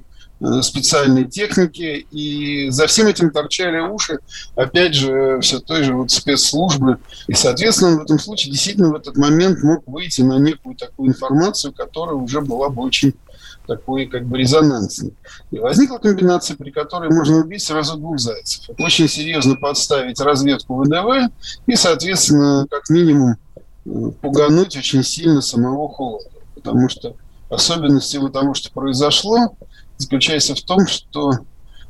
специальной 0.61 1.25
техники, 1.25 2.05
и 2.11 2.69
за 2.69 2.87
всем 2.87 3.07
этим 3.07 3.31
торчали 3.31 3.79
уши, 3.79 4.19
опять 4.55 4.93
же, 4.93 5.39
все 5.41 5.59
той 5.59 5.83
же 5.83 5.93
вот 5.93 6.11
спецслужбы. 6.11 6.99
И, 7.27 7.33
соответственно, 7.33 7.97
в 7.97 8.03
этом 8.03 8.19
случае 8.19 8.51
действительно 8.51 8.89
в 8.89 8.95
этот 8.95 9.17
момент 9.17 9.63
мог 9.63 9.83
выйти 9.87 10.21
на 10.21 10.37
некую 10.37 10.75
такую 10.75 11.09
информацию, 11.09 11.73
которая 11.73 12.15
уже 12.15 12.41
была 12.41 12.69
бы 12.69 12.83
очень 12.83 13.13
такой 13.67 14.05
как 14.05 14.25
бы 14.25 14.37
резонансной. 14.37 15.13
И 15.51 15.59
возникла 15.59 15.97
комбинация, 15.97 16.55
при 16.55 16.71
которой 16.71 17.09
можно 17.09 17.37
убить 17.37 17.61
сразу 17.61 17.97
двух 17.97 18.19
зайцев. 18.19 18.69
Очень 18.79 19.09
серьезно 19.09 19.55
подставить 19.55 20.19
разведку 20.21 20.81
ВДВ 20.81 21.31
и, 21.67 21.75
соответственно, 21.75 22.65
как 22.69 22.89
минимум 22.89 23.35
э, 23.85 24.11
пугануть 24.21 24.77
очень 24.77 25.03
сильно 25.03 25.41
самого 25.41 25.89
Холода. 25.89 26.29
Потому 26.55 26.89
что 26.89 27.15
особенность 27.49 28.07
всего 28.07 28.29
того, 28.29 28.53
что 28.53 28.71
произошло, 28.71 29.55
заключается 29.97 30.55
в 30.55 30.61
том, 30.61 30.87
что 30.87 31.31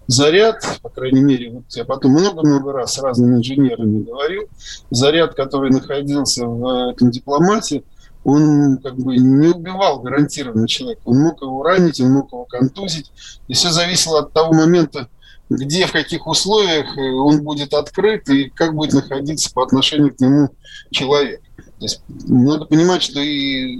заряд, 0.07 0.79
по 0.81 0.89
крайней 0.89 1.21
мере, 1.21 1.51
вот 1.51 1.63
я 1.69 1.85
потом 1.85 2.11
много-много 2.13 2.71
раз 2.71 2.93
с 2.93 2.99
разными 2.99 3.37
инженерами 3.37 4.03
говорил, 4.03 4.47
заряд, 4.89 5.35
который 5.35 5.69
находился 5.69 6.45
в 6.45 6.91
этом 6.91 7.11
дипломате, 7.11 7.83
он 8.23 8.77
как 8.79 8.97
бы 8.97 9.15
не 9.15 9.47
убивал 9.47 10.01
гарантированно 10.01 10.67
человека. 10.67 11.01
Он 11.05 11.19
мог 11.19 11.41
его 11.41 11.63
ранить, 11.63 12.01
он 12.01 12.11
мог 12.11 12.31
его 12.33 12.43
контузить. 12.43 13.11
И 13.47 13.53
все 13.53 13.69
зависело 13.69 14.19
от 14.19 14.33
того 14.33 14.51
момента, 14.51 15.07
где, 15.49 15.85
в 15.85 15.93
каких 15.93 16.27
условиях 16.27 16.87
он 16.97 17.41
будет 17.41 17.73
открыт 17.73 18.27
и 18.29 18.49
как 18.49 18.75
будет 18.75 18.93
находиться 18.93 19.53
по 19.53 19.63
отношению 19.63 20.13
к 20.13 20.19
нему 20.19 20.49
человек. 20.91 21.41
То 21.79 21.85
есть 21.85 22.01
надо 22.27 22.65
понимать, 22.65 23.03
что 23.03 23.19
и 23.19 23.77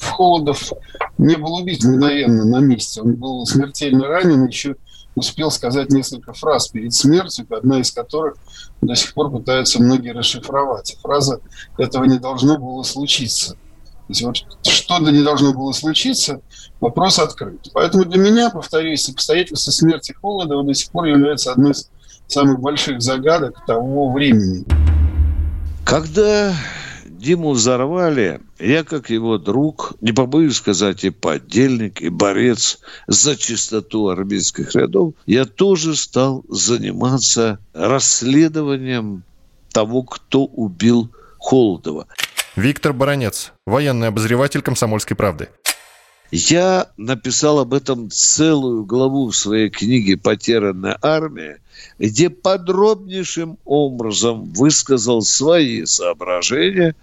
Холодов 0.00 0.72
не 1.16 1.36
был 1.36 1.54
убит 1.54 1.84
мгновенно 1.84 2.44
на 2.44 2.58
месте. 2.58 3.02
Он 3.02 3.14
был 3.14 3.46
смертельно 3.46 4.08
ранен, 4.08 4.46
еще 4.46 4.74
успел 5.14 5.50
сказать 5.50 5.90
несколько 5.90 6.32
фраз 6.32 6.68
перед 6.68 6.92
смертью, 6.92 7.46
одна 7.50 7.80
из 7.80 7.92
которых 7.92 8.36
до 8.80 8.94
сих 8.96 9.14
пор 9.14 9.30
пытаются 9.30 9.80
многие 9.80 10.12
расшифровать. 10.12 10.96
Фраза 11.02 11.40
«этого 11.78 12.04
не 12.04 12.18
должно 12.18 12.58
было 12.58 12.82
случиться». 12.82 13.52
То 13.52 14.12
есть 14.12 14.22
вот 14.22 14.36
что-то 14.62 15.10
не 15.12 15.22
должно 15.22 15.52
было 15.52 15.70
случиться, 15.70 16.40
вопрос 16.80 17.20
открыт. 17.20 17.68
Поэтому 17.72 18.04
для 18.04 18.20
меня, 18.20 18.50
повторюсь, 18.50 19.08
обстоятельства 19.08 19.70
смерти 19.70 20.16
Холодова 20.20 20.64
до 20.64 20.74
сих 20.74 20.90
пор 20.90 21.04
являются 21.04 21.52
одной 21.52 21.72
из 21.72 21.88
самых 22.26 22.58
больших 22.60 23.00
загадок 23.00 23.64
того 23.66 24.12
времени. 24.12 24.64
Когда 25.84 26.52
Диму 27.20 27.50
взорвали, 27.50 28.40
я, 28.58 28.82
как 28.82 29.10
его 29.10 29.36
друг, 29.36 29.92
не 30.00 30.12
побоюсь 30.12 30.56
сказать, 30.56 31.04
и 31.04 31.10
подельник, 31.10 32.00
и 32.00 32.08
борец 32.08 32.78
за 33.06 33.36
чистоту 33.36 34.08
армейских 34.08 34.74
рядов, 34.74 35.12
я 35.26 35.44
тоже 35.44 35.96
стал 35.96 36.44
заниматься 36.48 37.58
расследованием 37.74 39.22
того, 39.70 40.02
кто 40.02 40.46
убил 40.46 41.10
Холодова. 41.38 42.06
Виктор 42.56 42.94
Баранец, 42.94 43.52
военный 43.66 44.08
обозреватель 44.08 44.62
«Комсомольской 44.62 45.14
правды». 45.14 45.50
Я 46.30 46.90
написал 46.96 47.58
об 47.58 47.74
этом 47.74 48.08
целую 48.10 48.84
главу 48.84 49.30
в 49.30 49.36
своей 49.36 49.68
книге 49.68 50.16
«Потерянная 50.16 50.96
армия», 51.02 51.58
где 51.98 52.30
подробнейшим 52.30 53.58
образом 53.64 54.44
высказал 54.52 55.22
свои 55.22 55.84
соображения 55.86 56.94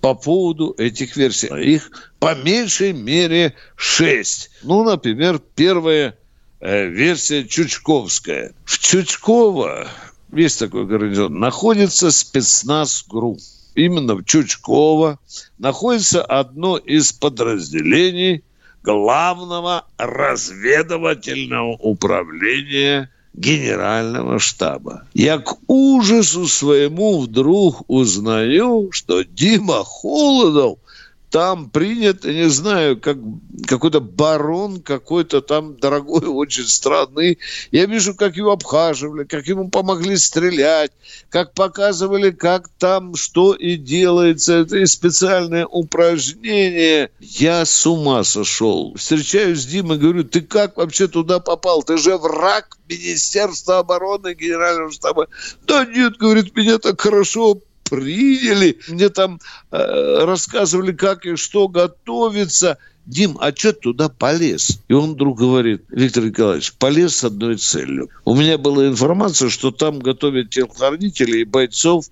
по 0.00 0.14
поводу 0.14 0.74
этих 0.76 1.16
версий. 1.16 1.48
Их 1.62 2.12
по 2.18 2.34
меньшей 2.34 2.92
мере 2.92 3.54
шесть. 3.74 4.50
Ну, 4.62 4.84
например, 4.84 5.40
первая 5.54 6.18
э, 6.60 6.86
версия 6.86 7.44
Чучковская. 7.44 8.52
В 8.66 8.78
Чучково, 8.78 9.88
есть 10.30 10.58
такой 10.58 10.86
гарнизон, 10.86 11.38
находится 11.38 12.10
спецназ 12.10 13.06
ГРУ. 13.08 13.38
Именно 13.74 14.16
в 14.16 14.24
Чучково 14.24 15.18
находится 15.58 16.22
одно 16.22 16.76
из 16.76 17.12
подразделений 17.12 18.44
главного 18.84 19.86
разведывательного 19.96 21.72
управления 21.80 23.10
генерального 23.32 24.38
штаба. 24.38 25.08
Я 25.14 25.38
к 25.38 25.56
ужасу 25.66 26.46
своему 26.46 27.20
вдруг 27.20 27.82
узнаю, 27.88 28.90
что 28.92 29.22
Дима 29.22 29.82
Холодов 29.84 30.78
там 31.34 31.68
принят, 31.68 32.24
не 32.24 32.48
знаю, 32.48 32.96
как 33.00 33.18
какой-то 33.66 34.00
барон 34.00 34.80
какой-то 34.80 35.40
там 35.40 35.76
дорогой 35.76 36.20
очень 36.28 36.62
страны. 36.62 37.38
Я 37.72 37.86
вижу, 37.86 38.14
как 38.14 38.36
его 38.36 38.52
обхаживали, 38.52 39.24
как 39.24 39.48
ему 39.48 39.68
помогли 39.68 40.16
стрелять, 40.16 40.92
как 41.30 41.52
показывали, 41.52 42.30
как 42.30 42.68
там 42.78 43.16
что 43.16 43.52
и 43.52 43.74
делается. 43.74 44.58
Это 44.58 44.76
и 44.76 44.86
специальное 44.86 45.66
упражнение. 45.66 47.10
Я 47.18 47.64
с 47.64 47.84
ума 47.84 48.22
сошел. 48.22 48.94
Встречаюсь 48.94 49.62
с 49.62 49.66
Димой, 49.66 49.98
говорю, 49.98 50.22
ты 50.22 50.40
как 50.40 50.76
вообще 50.76 51.08
туда 51.08 51.40
попал? 51.40 51.82
Ты 51.82 51.98
же 51.98 52.16
враг 52.16 52.78
Министерства 52.88 53.80
обороны 53.80 54.34
Генерального 54.34 54.92
штаба. 54.92 55.26
Да 55.66 55.84
нет, 55.84 56.16
говорит, 56.16 56.54
меня 56.54 56.78
так 56.78 57.00
хорошо 57.00 57.58
приняли, 57.84 58.78
мне 58.88 59.08
там 59.08 59.40
э, 59.70 60.24
рассказывали, 60.24 60.92
как 60.92 61.26
и 61.26 61.36
что 61.36 61.68
готовится. 61.68 62.78
Дим, 63.06 63.36
а 63.38 63.54
что 63.54 63.72
туда 63.74 64.08
полез? 64.08 64.80
И 64.88 64.94
он 64.94 65.12
вдруг 65.12 65.38
говорит, 65.38 65.84
Виктор 65.90 66.24
Николаевич, 66.24 66.72
полез 66.72 67.16
с 67.16 67.24
одной 67.24 67.58
целью. 67.58 68.08
У 68.24 68.34
меня 68.34 68.56
была 68.56 68.86
информация, 68.86 69.50
что 69.50 69.70
там 69.70 69.98
готовят 69.98 70.50
телохранителей 70.50 71.42
и 71.42 71.44
бойцов 71.44 72.06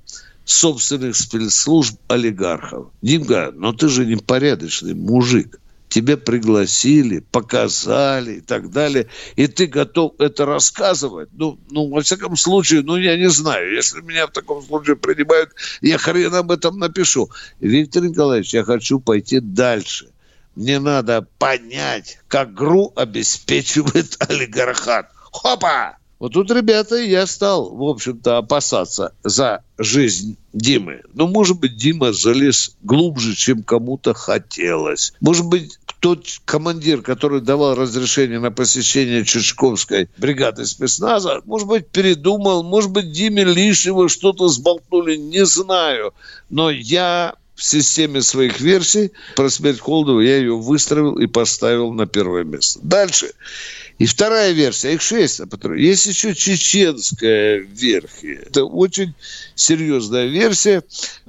собственных 0.45 1.17
спецслужб 1.17 1.97
олигархов. 2.09 2.89
Димка, 3.01 3.53
но 3.55 3.73
ты 3.73 3.89
же 3.89 4.05
непорядочный 4.05 4.95
мужик 4.95 5.59
тебя 5.93 6.17
пригласили, 6.17 7.21
показали 7.21 8.37
и 8.37 8.41
так 8.41 8.71
далее, 8.71 9.09
и 9.37 9.47
ты 9.47 9.67
готов 9.67 10.15
это 10.19 10.47
рассказывать, 10.47 11.29
ну, 11.33 11.59
ну, 11.71 11.89
во 11.91 12.01
всяком 12.01 12.37
случае, 12.37 12.83
ну, 12.83 12.97
я 12.97 13.17
не 13.17 13.29
знаю, 13.29 13.75
если 13.75 14.01
меня 14.01 14.27
в 14.27 14.33
таком 14.33 14.63
случае 14.63 14.97
принимают, 14.97 15.51
я 15.83 15.99
хрен 15.99 16.35
об 16.35 16.51
этом 16.51 16.79
напишу. 16.79 17.31
Виктор 17.61 18.03
Николаевич, 18.03 18.55
я 18.55 18.65
хочу 18.65 19.01
пойти 19.01 19.41
дальше. 19.41 20.09
Мне 20.57 20.79
надо 20.81 21.27
понять, 21.39 22.19
как 22.29 22.55
ГРУ 22.55 22.93
обеспечивает 22.97 24.17
олигархат. 24.29 25.11
Хопа! 25.15 25.99
Вот 26.23 26.35
тут, 26.35 26.53
ребята, 26.53 26.95
я 26.95 27.27
стал, 27.27 27.75
в 27.75 27.83
общем-то, 27.83 28.39
опасаться 28.39 29.13
за 29.25 29.65
жизнь 29.77 30.37
Димы. 30.53 31.03
Ну, 31.15 31.27
может 31.27 31.59
быть, 31.59 31.75
Дима 31.75 32.13
залез 32.13 32.77
глубже, 32.83 33.35
чем 33.35 33.65
кому-то 33.65 34.15
хотелось. 34.15 35.15
Может 35.21 35.47
быть, 35.47 35.81
тот 36.03 36.27
командир, 36.45 37.01
который 37.01 37.41
давал 37.41 37.77
разрешение 37.77 38.41
на 38.41 38.51
посещение 38.51 39.25
Чечковской 39.25 40.09
бригады 40.19 40.67
спецназа, 40.67 41.41
может 41.45 41.69
быть, 41.69 41.87
передумал, 41.87 42.65
может 42.65 42.91
быть, 42.91 43.13
Диме 43.13 43.45
лишнего 43.45 44.09
что-то 44.09 44.49
сболтнули, 44.49 45.15
не 45.15 45.47
знаю. 45.47 46.13
Но 46.51 46.71
я 46.71 47.37
в 47.55 47.63
системе 47.63 48.21
своих 48.21 48.61
версий 48.61 49.13
про 49.37 49.49
смерть 49.49 49.79
Холодова 49.79 50.19
я 50.21 50.39
ее 50.39 50.57
выстроил 50.57 51.19
и 51.19 51.29
поставил 51.29 51.93
на 51.93 52.07
первое 52.07 52.43
место. 52.43 52.81
Дальше. 52.83 53.31
И 53.99 54.07
вторая 54.07 54.53
версия, 54.53 54.95
их 54.95 55.03
шесть, 55.03 55.41
есть 55.77 56.07
еще 56.07 56.35
чеченская 56.35 57.59
версия. 57.59 58.45
Это 58.47 58.65
очень 58.65 59.15
серьезная 59.55 60.27
версия. 60.27 60.83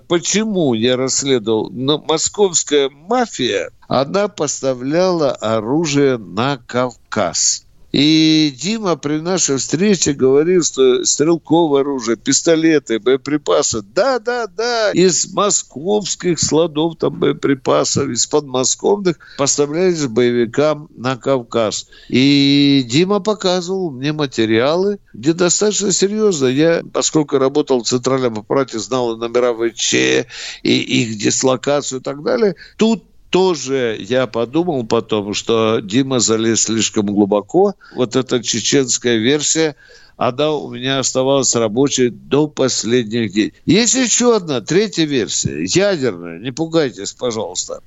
Почему 0.08 0.74
я 0.74 0.98
расследовал? 0.98 1.70
Но 1.70 2.00
московская 2.00 2.90
мафия, 2.90 3.70
она 3.88 4.28
поставляла 4.28 5.32
оружие 5.32 6.18
на 6.18 6.58
Кавказ. 6.58 7.63
И 7.94 8.52
Дима 8.60 8.96
при 8.96 9.20
нашей 9.20 9.58
встрече 9.58 10.14
говорил, 10.14 10.64
что 10.64 11.06
стрелковое 11.06 11.82
оружие, 11.82 12.18
пистолеты, 12.18 12.98
боеприпасы, 12.98 13.84
да, 13.84 14.18
да, 14.18 14.48
да, 14.48 14.92
из 14.94 15.32
московских 15.32 16.40
складов 16.40 16.96
там 16.98 17.20
боеприпасов, 17.20 18.10
из 18.10 18.26
подмосковных 18.26 19.20
поставлялись 19.38 20.08
боевикам 20.08 20.90
на 20.96 21.18
Кавказ. 21.18 21.88
И 22.10 22.84
Дима 22.90 23.20
показывал 23.20 23.92
мне 23.92 24.12
материалы, 24.12 24.98
где 25.14 25.34
достаточно 25.34 25.92
серьезно. 25.92 26.48
Я, 26.48 26.82
поскольку 26.92 27.38
работал 27.38 27.84
в 27.84 27.88
центральном 27.88 28.40
аппарате, 28.40 28.80
знал 28.80 29.16
номера 29.18 29.54
ВЧ, 29.54 29.94
и 29.94 30.26
их 30.64 31.20
дислокацию 31.20 32.00
и 32.00 32.04
так 32.04 32.24
далее, 32.24 32.56
тут 32.78 33.04
тоже 33.34 33.98
я 34.00 34.28
подумал 34.28 34.86
потом, 34.86 35.34
что 35.34 35.80
Дима 35.80 36.20
залез 36.20 36.66
слишком 36.66 37.08
глубоко. 37.08 37.74
Вот 37.96 38.16
эта 38.16 38.44
чеченская 38.44 39.18
версия, 39.18 39.76
она 40.18 40.52
у 40.52 40.70
меня 40.70 41.00
оставалась 41.00 41.56
рабочей 41.56 42.10
до 42.10 42.48
последних 42.48 43.34
дней. 43.34 43.54
Есть 43.66 43.96
еще 43.96 44.36
одна, 44.36 44.62
третья 44.62 45.06
версия, 45.06 45.64
ядерная, 45.64 46.38
не 46.38 46.52
пугайтесь, 46.52 47.14
пожалуйста. 47.14 47.82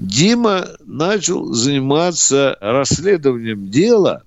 Дима 0.00 0.70
начал 0.84 1.52
заниматься 1.52 2.58
расследованием 2.60 3.70
дела, 3.70 4.24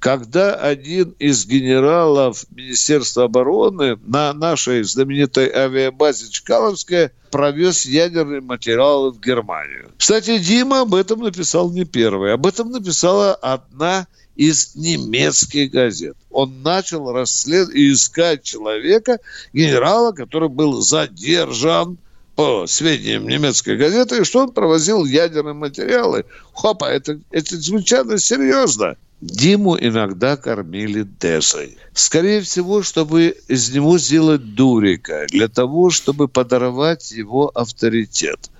когда 0.00 0.54
один 0.54 1.14
из 1.18 1.46
генералов 1.46 2.46
Министерства 2.50 3.24
обороны 3.24 3.98
на 4.06 4.32
нашей 4.32 4.82
знаменитой 4.82 5.52
авиабазе 5.52 6.30
Чкаловская 6.30 7.12
провез 7.30 7.84
ядерные 7.84 8.40
материалы 8.40 9.12
в 9.12 9.20
Германию. 9.20 9.90
Кстати, 9.98 10.38
Дима 10.38 10.80
об 10.80 10.94
этом 10.94 11.20
написал 11.20 11.70
не 11.70 11.84
первый. 11.84 12.32
Об 12.32 12.46
этом 12.46 12.70
написала 12.70 13.34
одна 13.34 14.06
из 14.36 14.74
немецких 14.74 15.70
газет. 15.70 16.16
Он 16.30 16.62
начал 16.62 17.12
расследовать 17.12 17.76
и 17.76 17.92
искать 17.92 18.42
человека, 18.42 19.18
генерала, 19.52 20.12
который 20.12 20.48
был 20.48 20.80
задержан 20.80 21.98
по 22.36 22.66
сведениям 22.66 23.28
немецкой 23.28 23.76
газеты, 23.76 24.24
что 24.24 24.44
он 24.44 24.52
провозил 24.52 25.04
ядерные 25.04 25.52
материалы. 25.52 26.24
Хопа, 26.54 26.86
это, 26.86 27.20
это 27.30 27.58
звучало 27.58 28.16
серьезно. 28.18 28.96
Диму 29.20 29.76
иногда 29.78 30.36
кормили 30.36 31.02
Десой. 31.02 31.76
Скорее 31.92 32.40
всего, 32.40 32.82
чтобы 32.82 33.36
из 33.48 33.70
него 33.70 33.98
сделать 33.98 34.54
дурика, 34.54 35.26
для 35.28 35.48
того, 35.48 35.90
чтобы 35.90 36.26
подорвать 36.26 37.10
его 37.10 37.50
авторитет. 37.54 38.50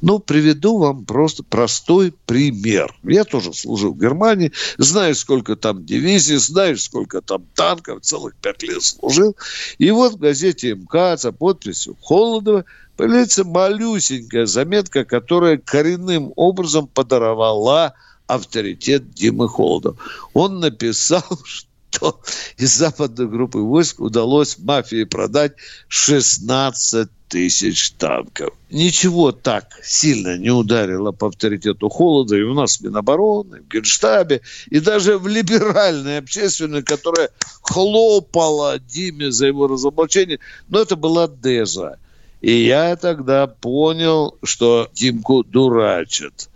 Ну, 0.00 0.18
приведу 0.20 0.78
вам 0.78 1.04
просто 1.04 1.42
простой 1.42 2.14
пример. 2.24 2.94
Я 3.02 3.24
тоже 3.24 3.52
служил 3.52 3.92
в 3.92 3.98
Германии, 3.98 4.52
знаю, 4.78 5.14
сколько 5.14 5.54
там 5.54 5.84
дивизий, 5.84 6.36
знаю, 6.36 6.78
сколько 6.78 7.20
там 7.20 7.44
танков, 7.54 8.00
целых 8.02 8.36
пять 8.36 8.62
лет 8.62 8.82
служил. 8.82 9.36
И 9.76 9.90
вот 9.90 10.14
в 10.14 10.18
газете 10.18 10.74
МК 10.74 11.18
за 11.18 11.32
подписью 11.32 11.96
Холодова 12.00 12.64
появляется 12.96 13.44
малюсенькая 13.44 14.46
заметка, 14.46 15.04
которая 15.04 15.58
коренным 15.58 16.32
образом 16.36 16.86
подорвала 16.86 17.94
авторитет 18.26 19.12
Димы 19.12 19.48
Холодова. 19.48 19.96
Он 20.34 20.60
написал, 20.60 21.24
что 21.44 22.20
из 22.56 22.74
западной 22.74 23.28
группы 23.28 23.58
войск 23.58 24.00
удалось 24.00 24.58
мафии 24.58 25.04
продать 25.04 25.54
16 25.88 27.08
тысяч 27.28 27.90
танков. 27.92 28.54
Ничего 28.70 29.32
так 29.32 29.68
сильно 29.82 30.36
не 30.36 30.50
ударило 30.50 31.12
по 31.12 31.28
авторитету 31.28 31.88
Холода 31.88 32.36
и 32.36 32.42
у 32.42 32.54
нас 32.54 32.76
в 32.76 32.82
Минобороны, 32.82 33.62
в 33.62 33.68
Генштабе, 33.68 34.42
и 34.70 34.80
даже 34.80 35.18
в 35.18 35.26
либеральной 35.26 36.18
общественной, 36.18 36.82
которая 36.82 37.30
хлопала 37.62 38.78
Диме 38.78 39.30
за 39.30 39.46
его 39.46 39.66
разоблачение. 39.66 40.38
Но 40.68 40.80
это 40.80 40.96
была 40.96 41.28
Деза. 41.28 41.98
И 42.40 42.52
я 42.64 42.94
тогда 42.96 43.46
понял, 43.46 44.36
что 44.42 44.88
Димку 44.94 45.42
дурачат. 45.42 46.48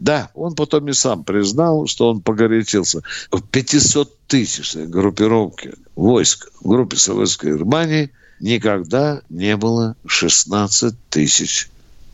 Да, 0.00 0.30
он 0.34 0.54
потом 0.54 0.88
и 0.88 0.92
сам 0.92 1.24
признал, 1.24 1.86
что 1.86 2.08
он 2.08 2.22
погорячился. 2.22 3.02
В 3.30 3.42
500-тысячной 3.42 4.86
группировке 4.86 5.74
войск 5.94 6.50
группе 6.62 6.96
Советской 6.96 7.52
Германии 7.52 8.10
никогда 8.40 9.20
не 9.28 9.56
было 9.56 9.96
16 10.06 10.94
тысяч 11.10 11.68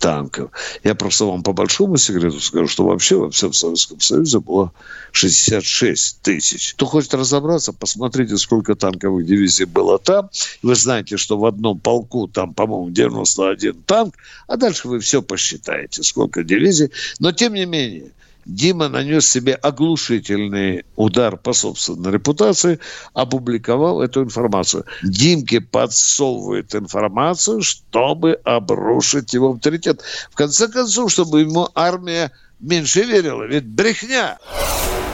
танков. 0.07 0.53
Я 0.85 0.95
просто 0.95 1.25
вам 1.25 1.42
по 1.42 1.53
большому 1.53 1.97
секрету 1.97 2.38
скажу, 2.38 2.69
что 2.69 2.85
вообще 2.85 3.16
во 3.16 3.29
всем 3.29 3.53
Советском 3.53 4.01
Союзе 4.01 4.38
было 4.38 4.73
66 5.11 6.21
тысяч. 6.23 6.75
Кто 6.75 6.87
хочет 6.87 7.14
разобраться, 7.14 7.73
посмотрите, 7.73 8.37
сколько 8.37 8.77
танковых 8.77 9.27
дивизий 9.27 9.64
было 9.64 9.99
там. 9.99 10.31
Вы 10.62 10.77
знаете, 10.77 11.16
что 11.16 11.37
в 11.37 11.45
одном 11.45 11.81
полку 11.81 12.29
там, 12.29 12.55
по-моему, 12.55 12.90
91 12.90 13.83
танк, 13.83 14.14
а 14.47 14.57
дальше 14.57 14.87
вы 14.87 15.01
все 15.01 15.23
посчитаете, 15.23 16.05
сколько 16.05 16.45
дивизий. 16.45 16.92
Но, 17.19 17.33
тем 17.33 17.55
не 17.55 17.66
менее, 17.66 18.12
Дима 18.47 18.89
нанес 18.89 19.29
себе 19.29 19.55
оглушительный 19.55 20.85
удар 20.95 21.37
по 21.37 21.53
собственной 21.53 22.13
репутации, 22.13 22.79
опубликовал 23.13 24.01
эту 24.01 24.23
информацию. 24.23 24.85
Димке 25.03 25.61
подсовывает 25.61 26.73
информацию, 26.75 27.63
чтобы 27.63 28.39
обрушить 28.45 29.35
его 29.35 29.51
авторитет. 29.51 30.01
В 30.31 30.37
конце 30.37 30.69
концов, 30.69 31.11
чтобы 31.11 31.41
ему 31.41 31.69
армия 31.75 32.31
меньше 32.61 33.03
верила. 33.03 33.43
Ведь 33.43 33.67
брехня. 33.67 34.39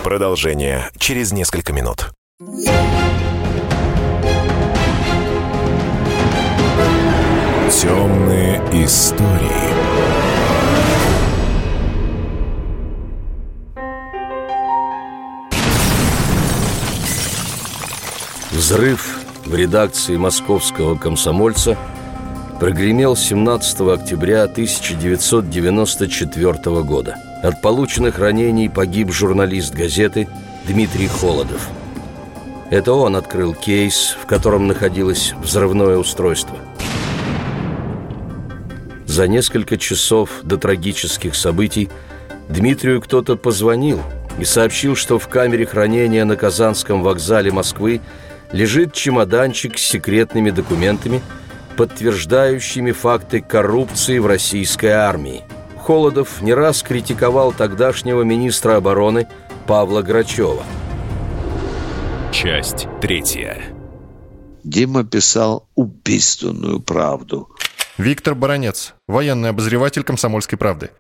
Продолжение 0.05 0.91
через 0.99 1.33
несколько 1.33 1.73
минут. 1.73 2.11
Темные 7.71 8.59
истории. 8.85 10.12
Взрыв 18.53 19.19
в 19.47 19.55
редакции 19.55 20.19
московского 20.19 20.95
комсомольца 20.95 21.79
прогремел 22.61 23.17
17 23.17 23.81
октября 23.81 24.43
1994 24.43 26.83
года. 26.83 27.17
От 27.43 27.63
полученных 27.63 28.19
ранений 28.19 28.69
погиб 28.69 29.11
журналист 29.11 29.75
газеты 29.75 30.29
Дмитрий 30.69 31.09
Холодов. 31.09 31.67
Это 32.71 32.93
он 32.93 33.17
открыл 33.17 33.55
кейс, 33.55 34.15
в 34.23 34.27
котором 34.27 34.67
находилось 34.67 35.33
взрывное 35.43 35.97
устройство. 35.97 36.59
За 39.07 39.29
несколько 39.29 39.79
часов 39.79 40.29
до 40.43 40.59
трагических 40.59 41.37
событий 41.37 41.89
Дмитрию 42.51 43.01
кто-то 43.01 43.37
позвонил 43.37 44.03
и 44.39 44.45
сообщил, 44.45 44.95
что 44.95 45.19
в 45.19 45.27
камере 45.29 45.65
хранения 45.65 46.27
на 46.27 46.37
Казанском 46.37 47.03
вокзале 47.03 47.51
Москвы 47.51 48.03
лежит 48.53 48.93
чемоданчик 48.93 49.79
с 49.79 49.83
секретными 49.83 50.51
документами, 50.51 51.21
подтверждающими 51.77 52.93
факты 52.93 53.41
коррупции 53.41 54.19
в 54.19 54.27
российской 54.27 54.91
армии. 54.91 55.43
Холодов 55.79 56.43
не 56.43 56.55
раз 56.55 56.83
критиковал 56.83 57.53
тогдашнего 57.53 58.23
министра 58.23 58.77
обороны 58.77 59.27
Павла 59.67 60.03
Грачева. 60.03 60.63
Часть 62.31 62.87
третья. 63.01 63.63
Дима 64.65 65.05
писал 65.05 65.69
убийственную 65.75 66.81
правду. 66.81 67.49
Виктор 67.99 68.35
Баранец, 68.35 68.95
военный 69.07 69.51
обозреватель 69.51 70.03
«Комсомольской 70.03 70.57
правды». 70.57 70.91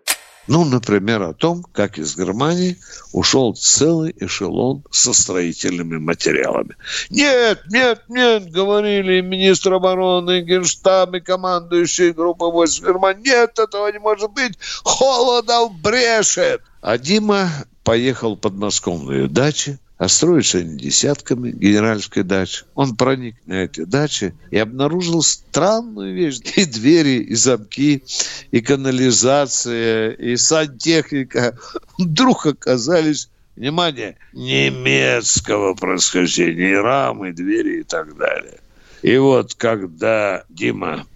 Ну, 0.48 0.64
например, 0.64 1.22
о 1.22 1.34
том, 1.34 1.64
как 1.72 1.98
из 1.98 2.16
Германии 2.16 2.78
ушел 3.12 3.54
целый 3.54 4.14
эшелон 4.18 4.82
со 4.90 5.12
строительными 5.12 5.98
материалами. 5.98 6.76
Нет, 7.10 7.60
нет, 7.70 8.02
нет, 8.08 8.50
говорили 8.50 9.20
министр 9.20 9.74
обороны, 9.74 10.42
генштаб 10.42 11.14
и 11.14 11.20
командующие 11.20 12.12
группы 12.12 12.46
войск 12.46 12.82
Германии. 12.82 13.28
Нет, 13.28 13.58
этого 13.58 13.90
не 13.92 13.98
может 13.98 14.32
быть. 14.32 14.58
Холодов 14.84 15.72
брешет. 15.80 16.62
А 16.80 16.98
Дима 16.98 17.48
поехал 17.84 18.36
под 18.36 18.52
подмосковные 18.52 19.28
дачи, 19.28 19.78
а 20.02 20.08
строятся 20.08 20.58
они 20.58 20.78
десятками 20.78 21.52
генеральской 21.52 22.24
дачи. 22.24 22.64
Он 22.74 22.96
проник 22.96 23.36
на 23.46 23.62
эти 23.62 23.84
дачи 23.84 24.34
и 24.50 24.58
обнаружил 24.58 25.22
странную 25.22 26.12
вещь. 26.12 26.40
И 26.56 26.64
двери, 26.64 27.22
и 27.22 27.36
замки, 27.36 28.02
и 28.50 28.60
канализация, 28.60 30.10
и 30.10 30.36
сантехника 30.36 31.56
вдруг 31.98 32.46
оказались 32.46 33.28
внимание, 33.54 34.16
немецкого 34.32 35.74
происхождения, 35.74 36.72
и 36.72 36.74
рамы, 36.74 37.32
двери 37.32 37.80
и 37.80 37.82
так 37.84 38.16
далее. 38.16 38.58
И 39.02 39.16
вот 39.18 39.54
когда 39.54 40.42
Дима 40.48 41.06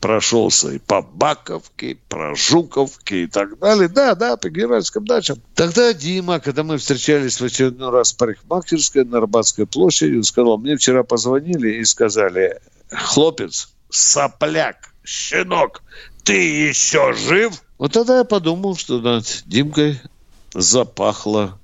прошелся 0.00 0.72
и 0.72 0.78
по 0.78 1.02
Баковке, 1.02 1.98
про 2.08 2.34
Жуковке 2.34 3.24
и 3.24 3.26
так 3.26 3.58
далее. 3.58 3.88
Да, 3.88 4.14
да, 4.14 4.36
по 4.36 4.48
генеральским 4.48 5.04
дачам. 5.04 5.40
Тогда 5.54 5.92
Дима, 5.92 6.40
когда 6.40 6.62
мы 6.62 6.78
встречались 6.78 7.40
в 7.40 7.44
очередной 7.44 7.90
раз 7.90 8.12
в 8.12 8.16
парикмахерской 8.16 9.04
на 9.04 9.18
Арбатской 9.18 9.66
площади, 9.66 10.16
он 10.16 10.24
сказал, 10.24 10.58
мне 10.58 10.76
вчера 10.76 11.02
позвонили 11.02 11.76
и 11.76 11.84
сказали, 11.84 12.60
хлопец, 12.90 13.70
сопляк, 13.90 14.94
щенок, 15.04 15.82
ты 16.24 16.68
еще 16.68 17.12
жив? 17.12 17.62
Вот 17.78 17.92
тогда 17.92 18.18
я 18.18 18.24
подумал, 18.24 18.76
что 18.76 19.00
над 19.00 19.42
Димкой 19.46 20.00
запахло 20.54 21.58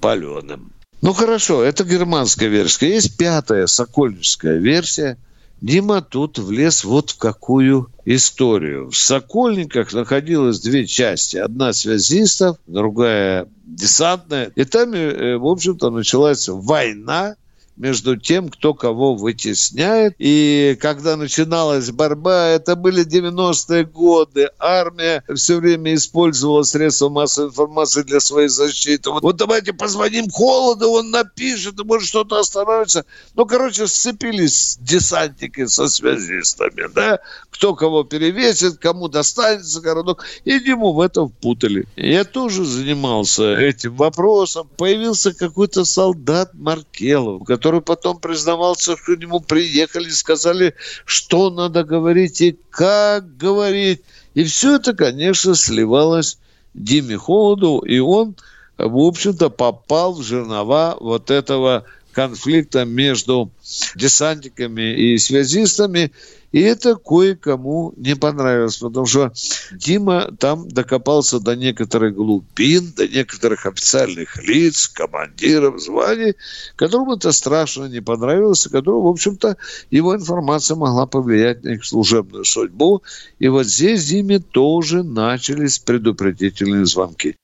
паленым. 0.00 0.72
Ну 1.02 1.12
хорошо, 1.12 1.62
это 1.62 1.84
германская 1.84 2.48
версия. 2.48 2.88
Есть 2.94 3.18
пятая 3.18 3.66
сокольническая 3.66 4.56
версия– 4.56 5.18
Дима 5.62 6.02
тут 6.02 6.40
влез 6.40 6.82
вот 6.82 7.10
в 7.10 7.18
какую 7.18 7.88
историю. 8.04 8.90
В 8.90 8.96
Сокольниках 8.96 9.92
находилось 9.92 10.58
две 10.58 10.88
части. 10.88 11.36
Одна 11.36 11.72
связистов, 11.72 12.56
другая 12.66 13.48
десантная. 13.64 14.50
И 14.56 14.64
там, 14.64 14.92
э, 14.92 15.36
в 15.38 15.46
общем-то, 15.46 15.90
началась 15.90 16.48
война 16.48 17.36
между 17.76 18.16
тем, 18.16 18.48
кто 18.48 18.74
кого 18.74 19.14
вытесняет. 19.14 20.14
И 20.18 20.76
когда 20.80 21.16
начиналась 21.16 21.90
борьба, 21.90 22.48
это 22.48 22.76
были 22.76 23.06
90-е 23.06 23.84
годы, 23.84 24.50
армия 24.58 25.24
все 25.34 25.56
время 25.56 25.94
использовала 25.94 26.62
средства 26.62 27.08
массовой 27.08 27.48
информации 27.48 28.02
для 28.02 28.20
своей 28.20 28.48
защиты. 28.48 29.10
Вот, 29.10 29.22
вот 29.22 29.36
давайте 29.36 29.72
позвоним 29.72 30.30
Холоду, 30.30 30.90
он 30.90 31.10
напишет, 31.10 31.82
может 31.84 32.08
что-то 32.08 32.38
остановится. 32.38 33.04
Ну, 33.34 33.46
короче, 33.46 33.86
сцепились 33.86 34.78
десантники 34.80 35.66
со 35.66 35.88
связистами, 35.88 36.88
да, 36.94 37.20
кто 37.50 37.74
кого 37.74 38.04
перевесит, 38.04 38.78
кому 38.78 39.08
достанется 39.08 39.80
городок. 39.80 40.24
И 40.44 40.60
Диму 40.60 40.92
в 40.92 41.00
это 41.00 41.26
впутали. 41.26 41.86
Я 41.96 42.24
тоже 42.24 42.64
занимался 42.64 43.54
этим 43.54 43.96
вопросом. 43.96 44.68
Появился 44.76 45.32
какой-то 45.32 45.84
солдат 45.84 46.50
Маркелов, 46.54 47.44
который 47.44 47.61
который 47.62 47.80
потом 47.80 48.18
признавался, 48.18 48.96
что 48.96 49.14
к 49.14 49.20
нему 49.20 49.38
приехали, 49.38 50.08
сказали, 50.08 50.74
что 51.04 51.48
надо 51.48 51.84
говорить 51.84 52.40
и 52.40 52.58
как 52.70 53.36
говорить. 53.36 54.02
И 54.34 54.42
все 54.42 54.76
это, 54.76 54.94
конечно, 54.94 55.54
сливалось 55.54 56.38
Диме 56.74 57.16
Холоду, 57.16 57.78
и 57.78 58.00
он, 58.00 58.34
в 58.78 58.98
общем-то, 58.98 59.48
попал 59.48 60.14
в 60.14 60.24
жернова 60.24 60.96
вот 60.98 61.30
этого 61.30 61.84
конфликта 62.10 62.84
между 62.84 63.52
десантниками 63.94 64.96
и 64.96 65.18
связистами. 65.18 66.10
И 66.52 66.60
это 66.60 66.96
кое-кому 66.96 67.94
не 67.96 68.14
понравилось, 68.14 68.76
потому 68.76 69.06
что 69.06 69.32
Дима 69.72 70.30
там 70.38 70.68
докопался 70.68 71.40
до 71.40 71.56
некоторых 71.56 72.14
глубин, 72.14 72.92
до 72.92 73.08
некоторых 73.08 73.64
официальных 73.64 74.36
лиц, 74.42 74.86
командиров, 74.88 75.80
званий, 75.80 76.34
которым 76.76 77.12
это 77.12 77.32
страшно 77.32 77.86
не 77.86 78.02
понравилось, 78.02 78.66
и 78.66 78.70
которым, 78.70 79.02
в 79.04 79.08
общем-то, 79.08 79.56
его 79.90 80.14
информация 80.14 80.76
могла 80.76 81.06
повлиять 81.06 81.64
на 81.64 81.70
их 81.70 81.86
служебную 81.86 82.44
судьбу. 82.44 83.02
И 83.38 83.48
вот 83.48 83.66
здесь 83.66 84.06
Диме 84.06 84.38
тоже 84.38 85.02
начались 85.02 85.78
предупредительные 85.78 86.84
звонки. 86.84 87.36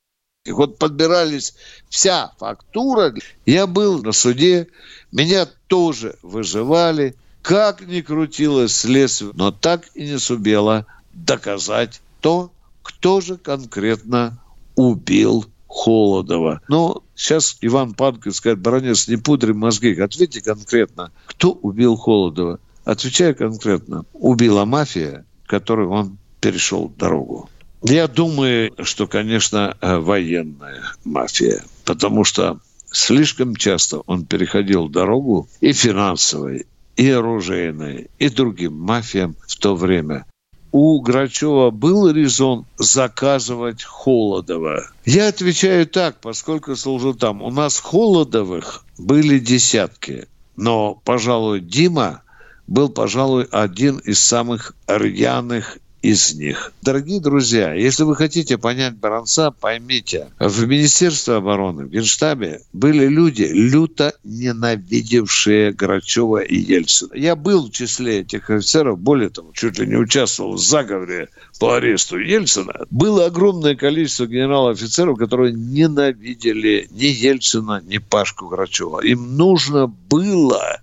И 0.45 0.53
вот 0.53 0.79
подбирались 0.79 1.55
вся 1.89 2.33
фактура. 2.39 3.15
Я 3.47 3.67
был 3.67 4.03
на 4.03 4.13
суде, 4.13 4.69
меня 5.13 5.49
тоже 5.67 6.17
выживали. 6.23 7.17
Как 7.49 7.81
ни 7.81 8.03
крутилось 8.03 8.77
следствие, 8.77 9.31
но 9.33 9.51
так 9.51 9.89
и 9.95 10.05
не 10.05 10.19
сумела 10.19 10.85
доказать 11.15 12.03
то, 12.21 12.53
кто 12.83 13.23
же 13.23 13.39
конкретно 13.39 14.39
убил 14.77 15.47
Холодова. 15.67 16.61
Но 16.69 17.03
сейчас 17.15 17.57
Иван 17.63 17.95
Панкин 17.95 18.33
скажет, 18.33 18.59
баронец, 18.59 19.09
не 19.09 19.17
пудри 19.17 19.53
мозги. 19.53 19.99
Ответьте 19.99 20.43
конкретно, 20.43 21.11
кто 21.25 21.53
убил 21.53 21.97
Холодова? 21.97 22.61
Отвечаю 22.85 23.35
конкретно. 23.35 24.05
Убила 24.13 24.67
мафия, 24.67 25.25
которой 25.47 25.87
он 25.87 26.19
перешел 26.43 26.93
дорогу. 26.99 27.49
Я 27.83 28.09
думаю, 28.09 28.75
что, 28.83 29.07
конечно, 29.07 29.75
военная 29.81 30.83
мафия, 31.03 31.65
потому 31.87 32.25
что 32.25 32.61
слишком 32.91 33.57
часто 33.57 34.01
он 34.01 34.27
переходил 34.27 34.91
дорогу 34.91 35.49
и 35.63 35.73
финансовой, 35.73 36.67
и 36.99 37.11
оружейной, 37.11 38.11
и 38.19 38.29
другим 38.29 38.75
мафиям 38.75 39.37
в 39.47 39.57
то 39.57 39.75
время. 39.75 40.27
У 40.73 41.01
Грачева 41.01 41.71
был 41.71 42.11
резон 42.11 42.67
заказывать 42.77 43.85
Холодова. 43.85 44.91
Я 45.07 45.29
отвечаю 45.29 45.87
так, 45.87 46.21
поскольку 46.21 46.77
служу 46.77 47.15
там. 47.15 47.41
У 47.41 47.51
нас 47.51 47.79
Холодовых 47.79 48.85
были 48.99 49.39
десятки. 49.39 50.27
Но, 50.57 51.01
пожалуй, 51.05 51.61
Дима 51.61 52.23
был, 52.67 52.89
пожалуй, 52.91 53.45
один 53.45 53.99
из 53.99 54.19
самых 54.19 54.75
рьяных 54.89 55.79
из 56.03 56.35
них. 56.35 56.73
Дорогие 56.83 57.21
друзья, 57.21 57.75
если 57.75 58.05
вы 58.05 58.15
хотите 58.15 58.57
понять 58.57 58.97
Баранца, 58.97 59.51
поймите, 59.51 60.29
в 60.39 60.67
Министерстве 60.67 61.35
обороны, 61.35 61.85
в 61.85 61.91
Генштабе 61.91 62.61
были 62.73 63.07
люди, 63.07 63.43
люто 63.43 64.13
ненавидевшие 64.23 65.73
Грачева 65.73 66.43
и 66.43 66.57
Ельцина. 66.57 67.15
Я 67.15 67.35
был 67.35 67.67
в 67.67 67.73
числе 67.73 68.21
этих 68.21 68.49
офицеров, 68.51 68.99
более 68.99 69.31
того, 69.31 69.51
чуть 69.53 69.79
ли 69.79 69.87
не 69.87 69.97
участвовал 69.97 70.55
в 70.55 70.61
заговоре 70.61 71.29
по 71.59 71.77
аресту 71.77 72.19
Ельцина. 72.19 72.87
Было 72.91 73.27
огромное 73.27 73.75
количество 73.75 74.27
генерал-офицеров, 74.27 75.19
которые 75.19 75.53
ненавидели 75.53 76.87
ни 76.91 77.07
Ельцина, 77.07 77.83
ни 77.85 77.99
Пашку 77.99 78.49
Грачева. 78.49 79.01
Им 79.01 79.37
нужно 79.37 79.87
было 79.87 80.81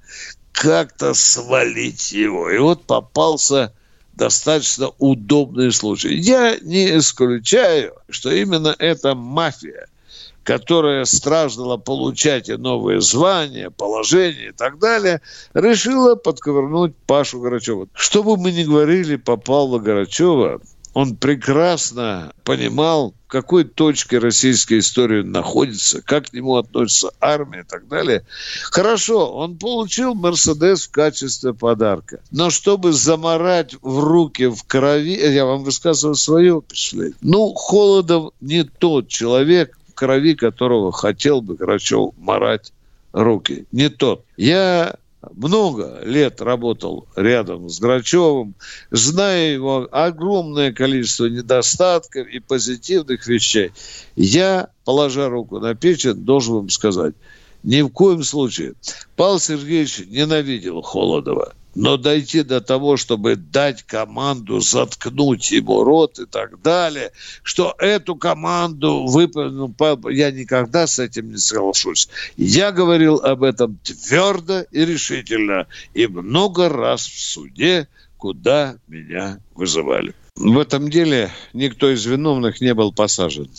как-то 0.52 1.14
свалить 1.14 2.12
его. 2.12 2.50
И 2.50 2.58
вот 2.58 2.84
попался 2.86 3.74
достаточно 4.16 4.90
удобные 4.98 5.72
случаи. 5.72 6.14
Я 6.14 6.58
не 6.62 6.98
исключаю, 6.98 7.94
что 8.10 8.32
именно 8.32 8.76
эта 8.80 9.16
мафия, 9.16 9.88
которая 10.44 11.06
страждала 11.06 11.78
получать 11.78 12.48
новые 12.48 13.02
звания, 13.02 13.70
положения 13.70 14.50
и 14.50 14.52
так 14.52 14.80
далее, 14.80 15.22
решила 15.54 16.16
подковырнуть 16.16 16.96
Пашу 17.08 17.42
Горачева. 17.42 17.88
Что 17.94 18.24
бы 18.24 18.38
мы 18.38 18.52
ни 18.52 18.64
говорили 18.64 19.16
по 19.16 19.38
Павлу 19.38 19.80
Горачева, 19.80 20.62
он 20.94 21.18
прекрасно 21.18 22.32
понимал, 22.44 23.14
какой 23.36 23.66
точке 23.66 24.20
российской 24.20 24.80
истории 24.80 25.20
он 25.20 25.34
находится, 25.34 26.02
как 26.02 26.30
к 26.30 26.34
нему 26.34 26.56
относится 26.56 27.12
армия 27.20 27.64
и 27.64 27.70
так 27.70 27.86
далее. 27.90 28.26
Хорошо, 28.64 29.30
он 29.30 29.58
получил 29.58 30.16
Мерседес 30.16 30.88
в 30.88 30.92
качестве 30.92 31.54
подарка. 31.54 32.22
Но 32.32 32.50
чтобы 32.50 32.94
заморать 32.94 33.76
в 33.82 34.00
руки 34.00 34.46
в 34.46 34.64
крови, 34.64 35.20
я 35.20 35.46
вам 35.46 35.66
высказываю 35.66 36.16
свое 36.16 36.62
впечатление. 36.62 37.18
Ну, 37.20 37.54
Холодов 37.54 38.32
не 38.40 38.64
тот 38.64 39.10
человек, 39.10 39.78
в 39.90 39.96
крови 39.96 40.36
которого 40.36 40.94
хотел 40.94 41.42
бы 41.42 41.56
Грачев 41.56 42.14
марать 42.18 42.72
руки. 43.12 43.66
Не 43.74 43.90
тот. 43.90 44.24
Я 44.38 44.96
много 45.34 46.02
лет 46.04 46.42
работал 46.42 47.08
рядом 47.16 47.70
с 47.70 47.80
Грачевым, 47.80 48.56
зная 48.92 49.54
его 49.54 49.88
огромное 49.92 50.74
количество 50.74 51.26
недостатков 51.26 52.28
и 52.28 52.40
позитивных 52.40 53.28
вещей, 53.28 53.72
я, 54.16 54.70
положа 54.84 55.30
руку 55.30 55.60
на 55.60 55.76
печень, 55.76 56.16
должен 56.16 56.56
вам 56.56 56.70
сказать, 56.70 57.16
ни 57.64 57.82
в 57.82 57.90
коем 57.90 58.24
случае. 58.24 58.74
Павел 59.16 59.40
Сергеевич 59.40 60.04
ненавидел 60.08 60.82
Холодова. 60.82 61.54
Но 61.76 61.98
дойти 61.98 62.44
до 62.44 62.62
того, 62.62 62.96
чтобы 62.96 63.36
дать 63.36 63.84
команду 63.84 64.62
заткнуть 64.62 65.52
ему 65.52 65.84
рот 65.84 66.20
и 66.20 66.26
так 66.26 66.62
далее, 66.62 67.12
что 67.44 67.76
эту 67.78 68.16
команду 68.16 69.06
выполнил, 69.06 69.74
я 70.10 70.32
никогда 70.32 70.88
с 70.88 71.00
этим 71.00 71.32
не 71.32 71.38
соглашусь. 71.38 72.08
Я 72.38 72.72
говорил 72.72 73.18
об 73.18 73.44
этом 73.44 73.78
твердо 73.84 74.62
и 74.72 74.86
решительно, 74.86 75.68
и 75.94 76.08
много 76.08 76.70
раз 76.70 77.06
в 77.06 77.20
суде, 77.20 77.90
куда 78.18 78.78
меня 78.88 79.40
вызывали. 79.56 80.14
В 80.36 80.60
этом 80.60 80.90
деле 80.90 81.32
никто 81.54 81.90
из 81.90 82.06
виновных 82.06 82.60
не 82.60 82.74
был 82.74 82.92
посажен. 82.92 83.50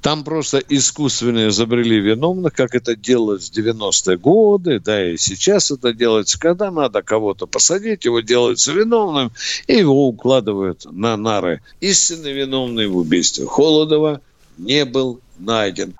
Там 0.00 0.24
просто 0.24 0.62
искусственно 0.66 1.48
изобрели 1.48 2.00
виновных, 2.00 2.54
как 2.54 2.74
это 2.74 2.96
делалось 2.96 3.50
в 3.50 3.52
90-е 3.52 4.16
годы, 4.16 4.80
да, 4.80 5.10
и 5.10 5.18
сейчас 5.18 5.70
это 5.70 5.92
делается, 5.92 6.40
когда 6.40 6.70
надо 6.70 7.02
кого-то 7.02 7.46
посадить, 7.46 8.06
его 8.06 8.20
делается 8.20 8.72
виновным, 8.72 9.30
и 9.66 9.74
его 9.74 10.08
укладывают 10.08 10.86
на 10.90 11.18
нары. 11.18 11.60
Истинный 11.80 12.32
виновный 12.32 12.86
в 12.86 12.96
убийстве 12.96 13.44
Холодова 13.44 14.22
не 14.56 14.86
был 14.86 15.20
найден 15.38 15.94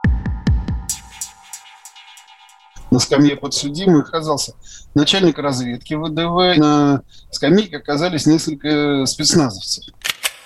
на 2.91 2.99
скамье 2.99 3.37
подсудимых 3.37 4.09
оказался 4.09 4.55
начальник 4.95 5.39
разведки 5.39 5.95
ВДВ. 5.95 6.59
На 6.59 7.03
скамейке 7.31 7.79
оказались 7.79 8.27
несколько 8.27 9.05
спецназовцев. 9.07 9.85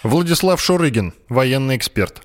Владислав 0.02 0.60
Шурыгин, 0.60 1.14
военный 1.28 1.76
эксперт. 1.76 2.22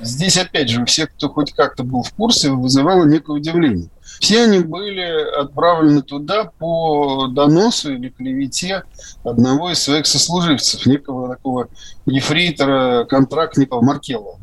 Здесь, 0.00 0.36
опять 0.36 0.68
же, 0.68 0.84
все, 0.84 1.08
кто 1.08 1.28
хоть 1.28 1.52
как-то 1.52 1.82
был 1.82 2.04
в 2.04 2.12
курсе, 2.12 2.50
вызывало 2.50 3.04
некое 3.04 3.32
удивление. 3.32 3.90
Все 4.20 4.44
они 4.44 4.60
были 4.60 5.02
отправлены 5.40 6.02
туда 6.02 6.44
по 6.44 7.26
доносу 7.26 7.94
или 7.94 8.08
клевете 8.08 8.84
одного 9.24 9.70
из 9.70 9.80
своих 9.82 10.06
сослуживцев, 10.06 10.86
некого 10.86 11.28
такого 11.28 11.68
ефрейтора, 12.06 13.04
контрактника 13.06 13.80
Маркелова. 13.80 14.38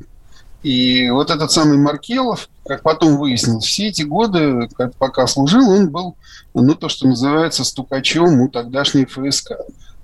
И 0.65 1.11
вот 1.11 1.29
этот 1.29 1.51
самый 1.51 1.77
Маркелов, 1.77 2.49
как 2.65 2.81
потом 2.81 3.17
выяснилось, 3.17 3.65
все 3.65 3.89
эти 3.89 4.01
годы, 4.01 4.67
пока 4.97 5.27
служил, 5.27 5.69
он 5.69 5.89
был, 5.89 6.15
ну, 6.55 6.73
то, 6.73 6.89
что 6.89 7.07
называется, 7.07 7.63
стукачом 7.63 8.41
у 8.41 8.49
тогдашней 8.49 9.05
ФСК. 9.05 9.51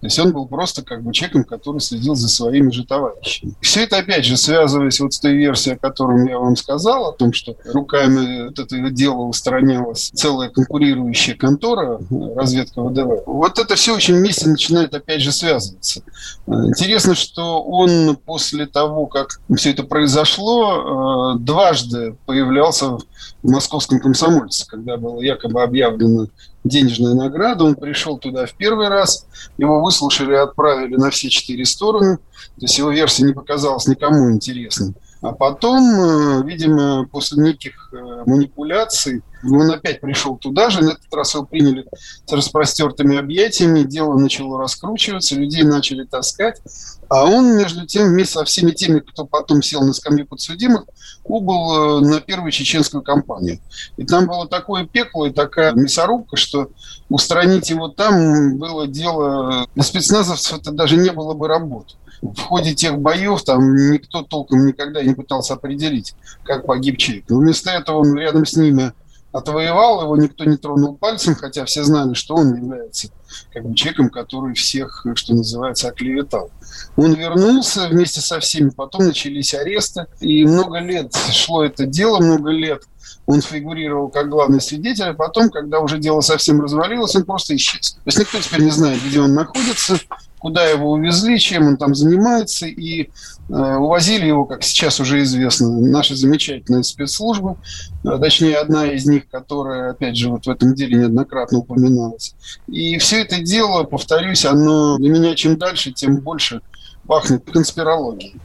То 0.02 0.08
есть 0.08 0.18
он 0.18 0.34
был 0.34 0.48
просто 0.48 0.84
как 0.84 1.04
бы 1.04 1.14
человеком, 1.14 1.44
который 1.44 1.80
следил 1.80 2.16
за 2.16 2.28
своими 2.28 2.72
же 2.72 2.86
товарищами. 2.86 3.54
Все 3.62 3.84
это, 3.84 3.98
опять 3.98 4.26
же, 4.26 4.36
связываясь 4.36 5.00
вот 5.00 5.14
с 5.14 5.20
той 5.20 5.36
версией, 5.36 5.76
о 5.76 5.80
которой 5.80 6.28
я 6.28 6.40
вам 6.40 6.56
сказал, 6.56 7.10
о 7.10 7.14
том, 7.14 7.34
что 7.34 7.56
руками 7.66 8.46
вот 8.48 8.58
это 8.58 8.90
дело 8.90 9.22
устранялась 9.22 10.10
целая 10.16 10.50
конкурирующая 10.50 11.36
контора, 11.36 12.00
разведка 12.36 12.82
ВДВ. 12.82 13.28
Вот 13.28 13.60
это 13.60 13.76
все 13.76 13.96
очень 13.96 14.16
вместе 14.16 14.50
начинает, 14.50 14.96
опять 14.96 15.22
же, 15.22 15.32
связываться. 15.32 16.02
Интересно, 16.48 17.14
что 17.14 17.62
он 17.62 18.16
после 18.16 18.66
того, 18.66 19.06
как 19.06 19.40
все 19.56 19.70
это 19.70 19.84
произошло, 19.84 21.36
э, 21.36 21.40
дважды 21.40 22.16
появлялся 22.26 22.88
в 22.88 23.04
московском 23.44 24.00
комсомольце, 24.00 24.66
когда 24.68 24.98
было 24.98 25.22
якобы 25.22 25.62
объявлено 25.62 26.28
денежная 26.64 27.14
награда. 27.14 27.64
Он 27.64 27.76
пришел 27.76 28.18
туда 28.18 28.46
в 28.46 28.54
первый 28.54 28.88
раз, 28.88 29.26
его 29.58 29.82
выслушали 29.82 30.34
и 30.34 30.38
отправили 30.38 30.96
на 30.96 31.10
все 31.10 31.30
четыре 31.30 31.66
стороны. 31.66 32.18
То 32.18 32.62
есть 32.66 32.78
его 32.78 32.92
версия 32.92 33.24
не 33.24 33.34
показалась 33.34 33.88
никому 33.88 34.32
интересной. 34.32 34.94
А 35.22 35.34
потом, 35.34 35.84
э, 35.84 36.44
видимо, 36.44 37.06
после 37.06 37.44
неких 37.44 37.94
э, 37.94 38.24
манипуляций, 38.26 39.22
он 39.44 39.72
опять 39.72 40.02
пришел 40.02 40.36
туда 40.36 40.72
же, 40.72 40.82
на 40.82 40.92
этот 40.92 41.14
раз 41.14 41.36
его 41.36 41.46
приняли 41.46 41.86
с 42.26 42.32
распростертыми 42.32 43.18
объятиями, 43.18 43.84
дело 43.84 44.18
начало 44.18 44.60
раскручиваться, 44.60 45.36
людей 45.36 45.64
начали 45.64 46.06
таскать, 46.06 46.62
а 47.08 47.26
он, 47.26 47.56
между 47.56 47.86
тем, 47.86 48.08
вместе 48.08 48.34
со 48.34 48.46
всеми 48.46 48.72
теми, 48.72 49.00
кто 49.00 49.26
потом 49.26 49.62
сел 49.62 49.82
на 49.84 49.94
скамью 49.94 50.26
подсудимых, 50.26 50.86
убыл 51.24 52.00
э, 52.00 52.02
на 52.02 52.20
первую 52.20 52.52
чеченскую 52.52 53.04
кампанию. 53.04 53.60
И 53.98 54.06
там 54.06 54.26
было 54.26 54.48
такое 54.48 54.86
пекло 54.88 55.28
и 55.28 55.32
такая 55.32 55.74
мясорубка, 55.74 56.36
что 56.36 56.70
устранить 57.10 57.70
его 57.70 57.90
там 57.90 58.58
было 58.58 58.88
дело... 58.88 59.68
Спецназовцев 59.80 60.60
это 60.60 60.72
даже 60.72 60.98
не 60.98 61.12
было 61.12 61.36
бы 61.36 61.48
работы 61.48 61.94
в 62.22 62.40
ходе 62.40 62.74
тех 62.76 63.00
боев 63.00 63.44
там 63.44 63.92
никто 63.92 64.22
толком 64.22 64.66
никогда 64.66 65.02
не 65.02 65.14
пытался 65.14 65.56
определить, 65.56 66.16
как 66.44 66.66
погиб 66.66 66.98
человек. 66.98 67.26
Но 67.30 67.38
вместо 67.38 67.72
этого 67.72 67.98
он 67.98 68.18
рядом 68.18 68.46
с 68.46 68.56
ними 68.56 68.94
отвоевал, 69.32 70.02
его 70.02 70.18
никто 70.18 70.44
не 70.44 70.58
тронул 70.58 70.96
пальцем, 70.96 71.36
хотя 71.36 71.66
все 71.66 71.84
знали, 71.84 72.14
что 72.14 72.36
он 72.36 72.54
является 72.54 73.10
как 73.54 73.66
бы 73.66 73.74
человеком, 73.76 74.10
который 74.10 74.54
всех, 74.56 75.06
что 75.16 75.34
называется, 75.34 75.88
оклеветал. 75.88 76.52
Он 76.98 77.14
вернулся 77.14 77.88
вместе 77.88 78.20
со 78.20 78.40
всеми, 78.40 78.70
потом 78.70 79.08
начались 79.08 79.54
аресты, 79.54 80.06
и 80.20 80.44
много 80.46 80.80
лет 80.80 81.16
шло 81.32 81.64
это 81.64 81.86
дело, 81.86 82.20
много 82.20 82.52
лет 82.52 82.84
он 83.26 83.42
фигурировал 83.42 84.10
как 84.10 84.30
главный 84.30 84.62
свидетель, 84.62 85.06
а 85.06 85.14
потом, 85.14 85.50
когда 85.50 85.80
уже 85.80 86.00
дело 86.00 86.22
совсем 86.22 86.62
развалилось, 86.62 87.16
он 87.16 87.24
просто 87.24 87.56
исчез. 87.56 87.92
То 87.92 88.02
есть 88.06 88.20
никто 88.20 88.40
теперь 88.40 88.64
не 88.64 88.72
знает, 88.72 89.02
где 89.04 89.20
он 89.22 89.34
находится, 89.34 89.98
куда 90.42 90.66
его 90.66 90.92
увезли, 90.92 91.40
чем 91.40 91.68
он 91.68 91.78
там 91.78 91.94
занимается, 91.94 92.66
и 92.66 93.04
э, 93.04 93.08
увозили 93.48 94.26
его, 94.26 94.46
как 94.46 94.64
сейчас 94.64 95.00
уже 95.00 95.22
известно, 95.22 95.70
наши 95.70 96.16
замечательные 96.16 96.84
спецслужбы, 96.84 97.58
э, 98.04 98.18
точнее, 98.20 98.58
одна 98.58 98.88
из 98.88 99.06
них, 99.06 99.30
которая, 99.30 99.92
опять 99.92 100.18
же, 100.18 100.30
вот 100.30 100.48
в 100.48 100.50
этом 100.50 100.74
деле 100.74 100.98
неоднократно 100.98 101.60
упоминалась. 101.60 102.34
И 102.68 102.98
все 102.98 103.22
это 103.22 103.40
дело, 103.40 103.84
повторюсь, 103.84 104.44
оно 104.46 104.98
для 104.98 105.10
меня 105.10 105.36
чем 105.36 105.58
дальше, 105.58 105.92
тем 105.92 106.18
больше 106.18 106.62
пахнет 107.06 107.46
конспирологией. 107.46 108.40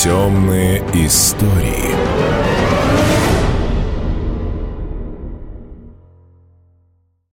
Темные 0.00 0.80
истории. 0.94 1.97